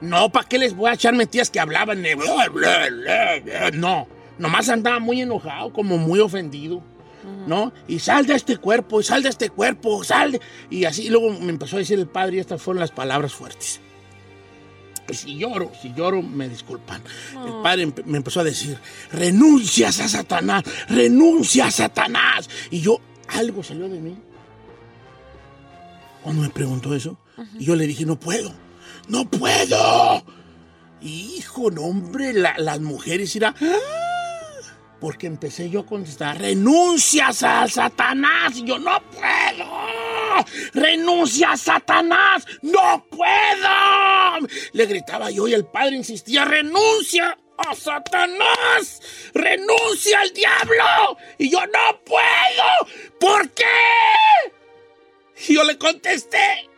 [0.00, 2.02] No, ¿para qué les voy a echar mentiras que hablaban?
[2.02, 2.16] de?
[3.72, 4.06] No,
[4.38, 6.82] nomás andaba muy enojado, como muy ofendido.
[7.46, 7.72] ¿No?
[7.88, 10.40] Y sal de este cuerpo, y sal de este cuerpo, sal de...
[10.70, 13.80] Y así luego me empezó a decir el padre y estas fueron las palabras fuertes.
[15.08, 17.02] Y si lloro, si lloro, me disculpan.
[17.46, 18.78] El padre me empezó a decir,
[19.12, 22.48] renuncias a Satanás, renuncia a Satanás.
[22.70, 24.16] Y yo, algo salió de mí.
[26.22, 27.18] Cuando me preguntó eso,
[27.58, 28.54] y yo le dije, no puedo,
[29.08, 30.24] no puedo.
[31.02, 33.54] Hijo, no, hombre, la- las mujeres irán...
[35.04, 38.56] Porque empecé yo a contestar, renuncias a Satanás.
[38.56, 40.46] Y yo, no puedo.
[40.72, 42.46] Renuncia a Satanás.
[42.62, 44.48] No puedo.
[44.72, 49.02] Le gritaba yo y el padre insistía, renuncia a Satanás.
[49.34, 51.18] Renuncia al diablo.
[51.36, 52.88] Y yo, no puedo.
[53.20, 53.64] ¿Por qué?
[55.48, 56.70] Y yo le contesté,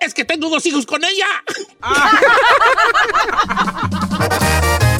[0.00, 1.26] es que tengo dos hijos con ella.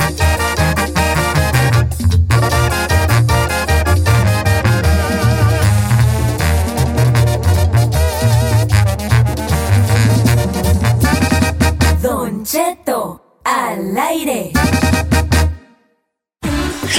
[12.45, 14.53] Cheto al aire.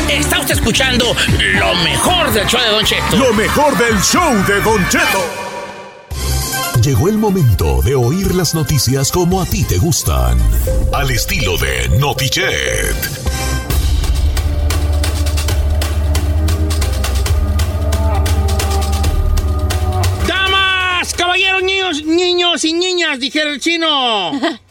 [0.10, 1.14] Está usted escuchando
[1.60, 3.18] lo mejor del show de Don Cheto.
[3.18, 5.22] Lo mejor del show de Don Cheto.
[6.82, 10.38] Llegó el momento de oír las noticias como a ti te gustan.
[10.94, 12.96] Al estilo de Notichet.
[20.26, 24.32] Damas, caballeros, niños, niños y niñas, dijera el chino.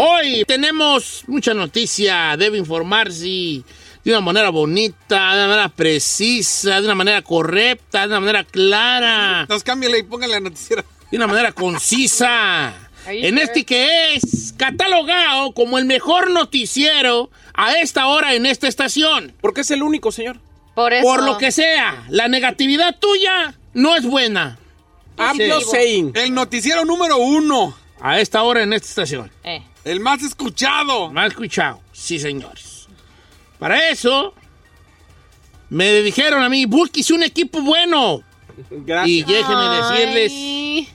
[0.00, 3.64] Hoy tenemos mucha noticia, debe informarse de
[4.12, 9.44] una manera bonita, de una manera precisa, de una manera correcta, de una manera clara.
[9.48, 10.84] Nos cámbiale y póngale la noticiera.
[11.10, 12.74] De una manera concisa.
[13.08, 19.34] En este que es catalogado como el mejor noticiero a esta hora en esta estación.
[19.40, 20.38] Porque es el único, señor.
[20.76, 21.02] Por eso.
[21.02, 24.60] Por lo que sea, la negatividad tuya no es buena.
[25.18, 25.50] I'm Sí.
[25.50, 26.12] just saying.
[26.14, 27.76] El noticiero número uno.
[28.00, 29.32] A esta hora en esta estación.
[29.42, 29.60] Eh.
[29.88, 31.10] El más escuchado.
[31.10, 32.86] Más escuchado, sí, señores.
[33.58, 34.34] Para eso,
[35.70, 38.22] me dijeron a mí, búsquese un equipo bueno.
[38.70, 39.08] Gracias.
[39.08, 40.88] Y déjenme decirles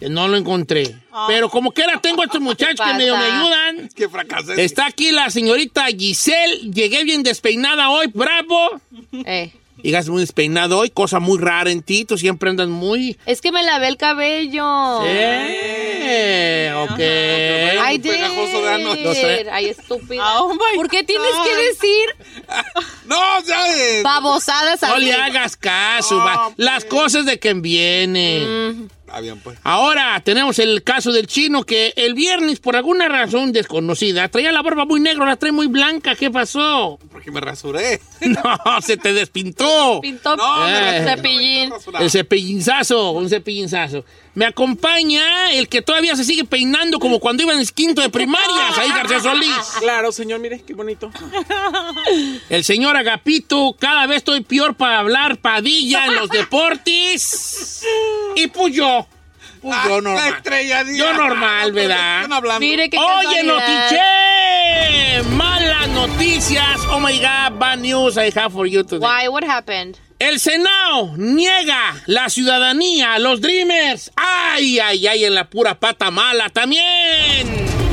[0.00, 0.96] que no lo encontré.
[1.28, 3.86] Pero como quiera, tengo a estos muchachos que medio me ayudan.
[3.86, 4.64] Es que fracasé.
[4.64, 6.72] Está aquí la señorita Giselle.
[6.72, 8.80] Llegué bien despeinada hoy, bravo.
[9.12, 9.52] Eh.
[9.84, 12.06] Llegas muy despeinado hoy, cosa muy rara en ti.
[12.06, 13.18] Tú siempre andas muy...
[13.26, 15.02] Es que me lavé el cabello.
[15.04, 17.80] Eh, ok.
[17.84, 18.62] Ay, pegajoso.
[19.52, 20.40] Ay, estúpida.
[20.40, 21.44] Oh, my ¿Por qué tienes God.
[21.44, 22.04] que decir
[23.06, 23.74] No, ya.
[23.76, 25.04] eh, babosadas No así?
[25.04, 26.54] le hagas caso, va.
[26.56, 28.40] Las cosas de quien viene.
[28.46, 28.88] Mm.
[29.42, 29.58] Pues.
[29.62, 34.62] Ahora tenemos el caso del chino que el viernes, por alguna razón desconocida, traía la
[34.62, 36.16] barba muy negra, la trae muy blanca.
[36.16, 36.98] ¿Qué pasó?
[37.12, 38.00] Porque me rasuré.
[38.24, 40.00] No, se te despintó.
[40.00, 41.72] Pintó No, me el cepillín.
[42.00, 44.04] El cepillinzazo, un cepillinzazo.
[44.34, 48.08] Me acompaña el que todavía se sigue peinando como cuando iba en el quinto de
[48.08, 49.54] primarias, ahí García Solís.
[49.78, 51.10] Claro, señor, mire, qué bonito.
[52.48, 57.82] El señor Agapito, cada vez estoy peor para hablar padilla en los deportes.
[58.36, 59.03] Y pues yo.
[59.64, 60.34] Pues yo Ah, La normal.
[60.36, 60.98] estrelladilla.
[60.98, 62.16] Yo normal, ¿verdad?
[62.22, 62.60] están hablando.
[62.60, 63.42] Mire qué Oye.
[63.42, 66.80] Notiche, malas noticias.
[66.90, 68.98] Oh my God, bad news I have for you today.
[69.06, 69.28] Why?
[69.28, 69.96] What happened?
[70.18, 74.10] El Senado niega la ciudadanía a los Dreamers.
[74.16, 77.83] Ay, ay, ay, en la pura pata mala también.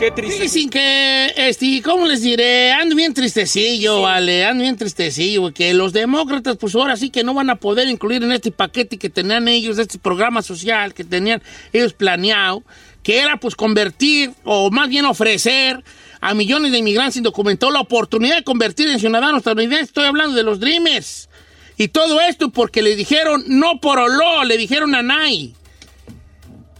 [0.00, 0.44] Qué triste.
[0.44, 2.72] Dicen que, este, ¿cómo les diré?
[2.72, 7.34] Ando bien tristecillo, vale, ando bien tristecillo, que los demócratas, pues ahora sí que no
[7.34, 11.42] van a poder incluir en este paquete que tenían ellos, este programa social que tenían
[11.74, 12.62] ellos planeado,
[13.02, 15.84] que era pues convertir, o más bien ofrecer
[16.22, 19.88] a millones de inmigrantes indocumentados la oportunidad de convertir en ciudadanos estadounidenses.
[19.88, 21.28] Estoy hablando de los Dreamers.
[21.76, 25.54] Y todo esto porque le dijeron, no por oló, le dijeron a Nay.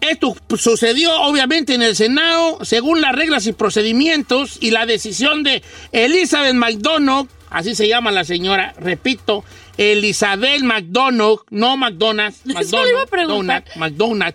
[0.01, 5.63] Esto sucedió obviamente en el Senado según las reglas y procedimientos y la decisión de
[5.93, 9.45] Elizabeth McDonough, así se llama la señora, repito,
[9.77, 13.65] Elizabeth McDonough, no McDonald's, Eso le iba a preguntar.
[13.77, 14.35] McDonald, McDonald,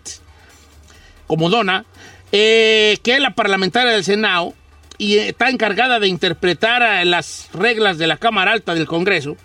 [1.27, 1.85] como dona,
[2.31, 4.53] eh, que es la parlamentaria del Senado
[4.97, 9.35] y está encargada de interpretar las reglas de la Cámara Alta del Congreso.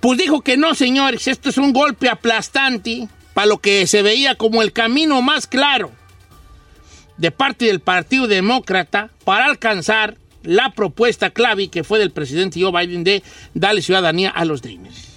[0.00, 4.34] Pues dijo que no, señores, esto es un golpe aplastante para lo que se veía
[4.34, 5.90] como el camino más claro
[7.16, 12.72] de parte del Partido Demócrata para alcanzar la propuesta clave que fue del presidente Joe
[12.72, 13.22] Biden de
[13.54, 15.12] darle ciudadanía a los Dreamers.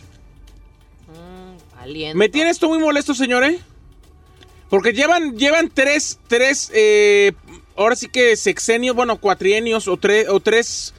[1.79, 2.17] Aliento.
[2.17, 3.59] Me tiene esto muy molesto, señor, ¿eh?
[4.69, 7.33] Porque llevan, llevan tres, tres, eh,
[7.75, 10.93] ahora sí que sexenios, bueno, cuatrienios o, tres o tres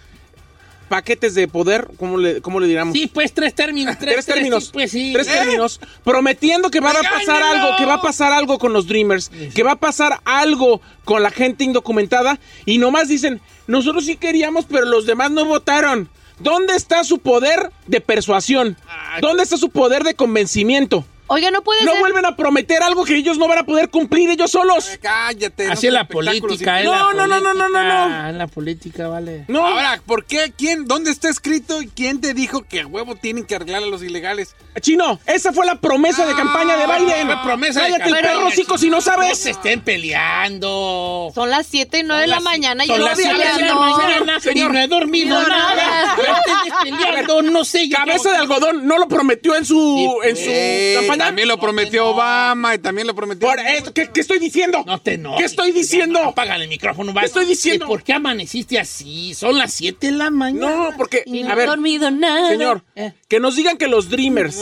[0.88, 2.94] paquetes de poder, ¿cómo le, cómo le diríamos?
[2.94, 5.12] Sí, pues tres términos, tres, tres términos, sí, pues sí.
[5.12, 5.32] tres ¿Eh?
[5.32, 9.30] términos, prometiendo que va a pasar algo, que va a pasar algo con los Dreamers,
[9.54, 14.66] que va a pasar algo con la gente indocumentada y nomás dicen, nosotros sí queríamos,
[14.66, 16.08] pero los demás no votaron.
[16.38, 18.76] ¿Dónde está su poder de persuasión?
[19.20, 21.06] ¿Dónde está su poder de convencimiento?
[21.28, 22.00] Oiga, no puede No ser.
[22.00, 24.98] vuelven a prometer algo que ellos no van a poder cumplir ellos solos.
[25.02, 25.68] Cállate.
[25.70, 28.28] Así es la política, No, la no, no, no, no, no, no.
[28.28, 29.44] es la política, vale.
[29.48, 29.66] No.
[29.66, 30.52] Ahora, ¿por qué?
[30.56, 30.84] ¿Quién?
[30.86, 34.02] ¿Dónde está escrito y quién te dijo que a huevo tienen que arreglar a los
[34.02, 34.54] ilegales?
[34.80, 37.26] Chino, esa fue la promesa de campaña de Biden.
[37.26, 39.38] Fue promesa de Cállate el perro, chico, si no No sabes.
[39.38, 41.30] se estén peleando.
[41.34, 43.38] Son las 7 y 9 de Son la mañana y son yo las siete de
[43.38, 43.46] la
[44.54, 45.74] y no he dormido No, nada.
[45.74, 46.16] nada.
[46.90, 47.88] No peleando, no sé.
[47.88, 51.24] yo Cabeza de algodón no lo prometió en su, Sí, en su Eh, campaña.
[51.26, 53.48] también lo prometió Obama y también lo prometió.
[53.48, 54.82] Por eso, ¿qué, qué estoy diciendo?
[54.86, 55.38] No te enojes.
[55.40, 56.22] ¿Qué estoy diciendo?
[56.22, 57.12] Apágale el micrófono.
[57.12, 57.20] va.
[57.22, 57.84] ¿Qué estoy diciendo?
[57.86, 59.34] ¿Y ¿Por qué amaneciste así?
[59.34, 60.66] Son las 7 de la mañana.
[60.66, 62.48] No, porque, Y no a he ver, dormido nada.
[62.48, 63.12] señor, Eh.
[63.28, 64.56] que nos digan que los Dreamers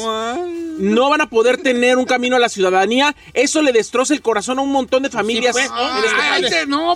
[0.79, 4.59] no van a poder tener un camino a la ciudadanía, eso le destroza el corazón
[4.59, 5.53] a un montón de familias.
[5.53, 6.95] pues, este Ay, no,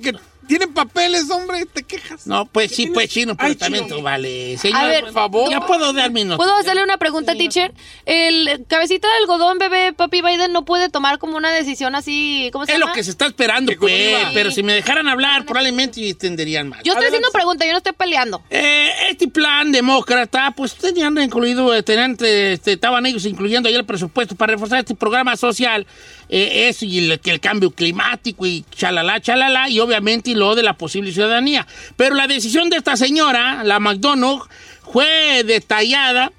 [0.00, 0.14] que
[0.50, 2.26] tienen papeles, hombre, te quejas.
[2.26, 3.96] No, pues sí, pues chino, pero Ay, también chino.
[3.96, 4.58] tú vale.
[4.58, 5.50] Señor, A ver, por favor.
[5.50, 6.36] Ya puedo dar mi nota.
[6.38, 7.72] ¿Puedo hacerle una pregunta, teacher?
[8.04, 12.66] El cabecita de algodón, bebé, papi Biden, no puede tomar como una decisión así, ¿cómo
[12.66, 12.90] se Es llama?
[12.90, 14.26] lo que se está esperando, pues.
[14.34, 16.82] Pero si me dejaran hablar, probablemente entenderían más.
[16.82, 18.42] Yo estoy haciendo pregunta, yo no estoy peleando.
[18.50, 23.84] Eh, este plan demócrata, pues tenían incluido, eh, tenían, este, estaban ellos incluyendo ahí el
[23.86, 25.86] presupuesto para reforzar este programa social,
[26.32, 30.74] eh, eso y el, el cambio climático y chalala, chalala, y obviamente lo de la
[30.74, 31.66] posible ciudadanía.
[31.96, 34.48] Pero la decisión de esta señora, la McDonough,
[34.92, 36.32] fue detallada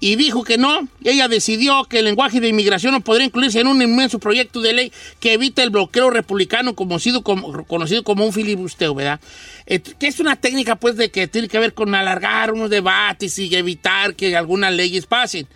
[0.00, 0.88] y dijo que no.
[1.04, 4.72] Ella decidió que el lenguaje de inmigración no podría incluirse en un inmenso proyecto de
[4.72, 9.20] ley que evita el bloqueo republicano conocido como, conocido como un filibusteo, ¿verdad?
[9.66, 13.54] Que es una técnica, pues, de que tiene que ver con alargar unos debates y
[13.54, 15.46] evitar que algunas leyes pasen.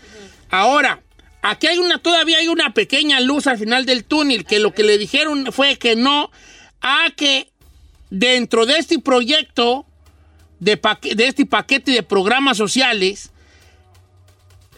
[0.50, 1.00] Ahora,
[1.44, 4.82] aquí hay una, todavía hay una pequeña luz al final del túnel, que lo que
[4.82, 6.30] le dijeron fue que no,
[6.80, 7.50] a que
[8.10, 9.86] dentro de este proyecto,
[10.60, 13.30] de, paque- de este paquete de programas sociales,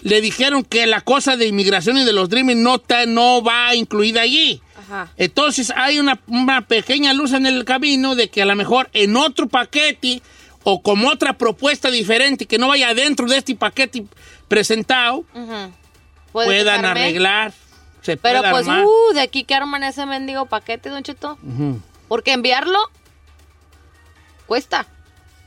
[0.03, 4.21] le dijeron que la cosa de inmigración y de los Dreaming no, no va incluida
[4.21, 4.61] allí.
[4.77, 5.13] Ajá.
[5.17, 9.17] Entonces hay una, una pequeña luz en el camino de que a lo mejor en
[9.17, 10.23] otro paquete
[10.63, 14.05] o como otra propuesta diferente que no vaya dentro de este paquete
[14.49, 15.25] presentado.
[16.45, 17.53] Puede puedan arreglar.
[18.03, 18.85] Se Pero pueda pues, armar.
[18.85, 21.39] uh, de aquí que arman ese mendigo paquete, Don Cheto.
[21.43, 21.81] Ujú.
[22.09, 22.79] Porque enviarlo
[24.47, 24.87] cuesta.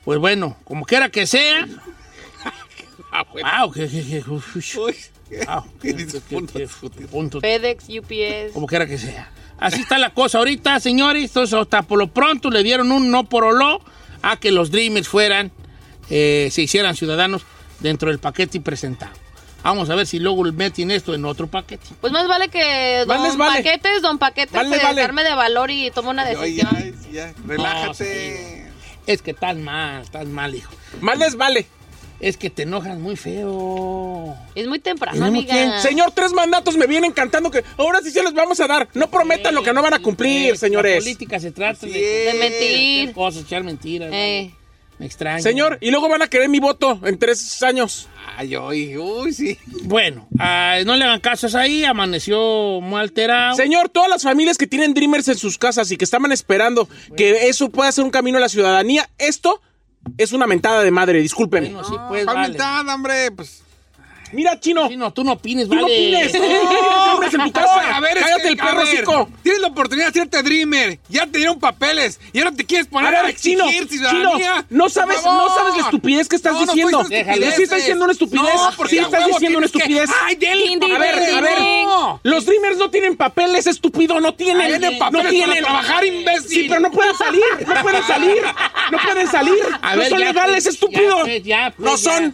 [0.04, 1.68] Pues bueno, como quiera que sea.
[3.12, 3.24] Ah.
[3.64, 3.74] Wow.
[7.42, 8.54] FedEx, UPS.
[8.54, 9.32] como quiera que sea.
[9.58, 11.24] Así está la cosa ahorita, señores.
[11.26, 13.82] Entonces, hasta por lo pronto le dieron un no por oló
[14.22, 15.52] a que los Dreamers fueran,
[16.10, 17.44] eh, se hicieran ciudadanos
[17.80, 19.12] dentro del paquete presentado.
[19.64, 21.86] Vamos a ver si luego meten esto en otro paquete.
[22.00, 23.64] Pues más vale que Más Don les vale.
[23.64, 25.02] Paquetes, Don Paquetes, Más les se vale.
[25.02, 26.70] arme de valor y toma una Ay, decisión.
[26.76, 28.68] ay, ya, relájate.
[29.08, 30.72] Es que tan mal, tan mal, hijo.
[31.02, 31.68] Más les vale.
[32.20, 34.36] Es que te enojas muy feo.
[34.54, 35.54] Es muy temprano, amiga.
[35.54, 38.90] que- Señor, tres mandatos me vienen cantando que ahora sí se los vamos a dar.
[38.94, 41.02] No prometan lo que no van a cumplir, La señores.
[41.02, 41.92] política se trata de.
[41.94, 43.04] De mentir.
[43.04, 44.10] hacer cosas, echar mentiras.
[44.12, 44.52] Eh.
[45.00, 45.42] Me extraña.
[45.42, 48.10] Señor, y luego van a querer mi voto en tres años.
[48.38, 49.58] Ay, uy, uy, sí.
[49.84, 53.56] Bueno, ah, no le hagan casos ahí, amaneció muy alterado.
[53.56, 57.48] Señor, todas las familias que tienen Dreamers en sus casas y que estaban esperando que
[57.48, 59.62] eso pueda ser un camino a la ciudadanía, esto
[60.18, 61.64] es una mentada de madre, disculpen.
[61.74, 62.54] Bueno, sí, pues, ¿Cuál vale.
[62.54, 63.32] mitad, hombre?
[63.32, 63.64] Pues.
[64.32, 66.32] Mira, chino, Sí, no, tú no opines, tú no opines.
[66.32, 67.96] Dreamers en tu casa.
[67.96, 69.30] a ver, es Cállate que, el perro hocico.
[69.44, 71.00] Tienes la oportunidad de hacerte Dreamer.
[71.10, 72.20] Ya te dieron papeles.
[72.34, 74.66] Y ahora te quieres poner a, ver, chino, exigir chino, ciudadanía.
[74.70, 77.04] no sabes, no sabes la estupidez que estás No, no diciendo.
[77.04, 77.52] Déjalo.
[77.52, 78.54] Sí estás diciendo una estupidez.
[78.56, 80.10] No, porque sí estás huevo diciendo una estupidez.
[80.24, 81.60] Ay, ding, A ver, a ver.
[81.60, 82.20] No.
[82.24, 84.68] Los Dreamers no tienen papeles, estúpido, no tienen.
[84.68, 85.50] Tienen no papeles tienen.
[85.50, 86.50] para trabajar, imbécil.
[86.50, 88.42] Sí, pero no pueden salir, no pueden salir,
[88.92, 89.60] no pueden salir.
[89.82, 91.26] A no son legales, estúpido.
[91.44, 92.34] ya, pues, ya,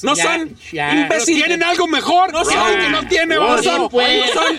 [0.00, 0.22] pues, no ya.
[0.24, 0.88] son, Ya, son, ya.
[0.90, 1.36] Pero imbécil.
[1.36, 2.32] tienen algo mejor.
[2.32, 2.54] No son.
[2.80, 4.20] que no tiene, son, pues.
[4.34, 4.58] no son,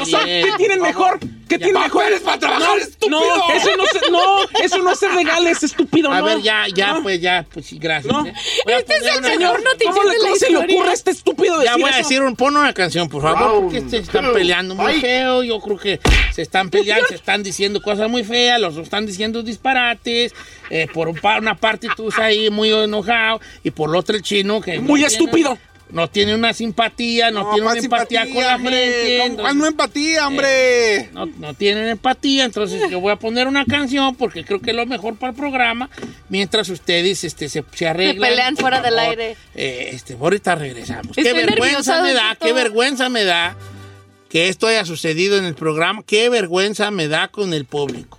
[0.00, 0.24] no son.
[0.24, 1.18] ¿Qué tienen mejor?
[1.48, 2.02] ¿Qué tienen mejor?
[2.02, 3.20] Papeles para trabajar, estúpido.
[3.20, 6.24] No, eso no, se- no, eso no es ser legal, es estúpido, A no.
[6.24, 7.02] ver, ya, ya, No.
[7.04, 8.12] pues, ya, pues sí, gracias.
[8.12, 8.26] No.
[8.26, 8.32] ¿eh?
[8.66, 10.92] Este es el una- señor ¿Cómo, noticioso le, de la cómo se le ocurre a
[10.92, 13.98] este estúpido decir Ya voy a decir, un, pon una canción, por favor, porque se
[13.98, 15.44] están peleando muy feo.
[15.44, 16.00] Yo creo que
[16.32, 20.34] se están peleando, se están diciendo cosas muy feas, los dos están diciendo disparates.
[20.68, 24.60] eh, por una parte tú estás ahí muy enojado y por la otra el chino
[24.60, 24.75] que...
[24.80, 25.50] Muy no estúpido.
[25.54, 28.76] Tiene, no tiene una simpatía, no, tiene una ¿cuál empatía con la hombre?
[28.76, 28.98] gente.
[29.18, 31.10] ¿Cómo- entonces- ¿Cuál no empatía, hombre?
[31.12, 34.76] no, no tienen empatía, entonces yo voy a poner una canción porque creo que es
[34.76, 35.88] lo mejor para el programa,
[36.28, 38.28] mientras ustedes este, se, se arreglan.
[38.30, 39.10] pelean por fuera del favor.
[39.10, 39.36] aire.
[39.54, 41.14] Eh, este, ahorita regresamos.
[41.14, 43.56] qué Estoy vergüenza nerviosa, me da, qué vergüenza me da
[44.28, 48.18] que esto haya sucedido en el programa, qué vergüenza me da con el público.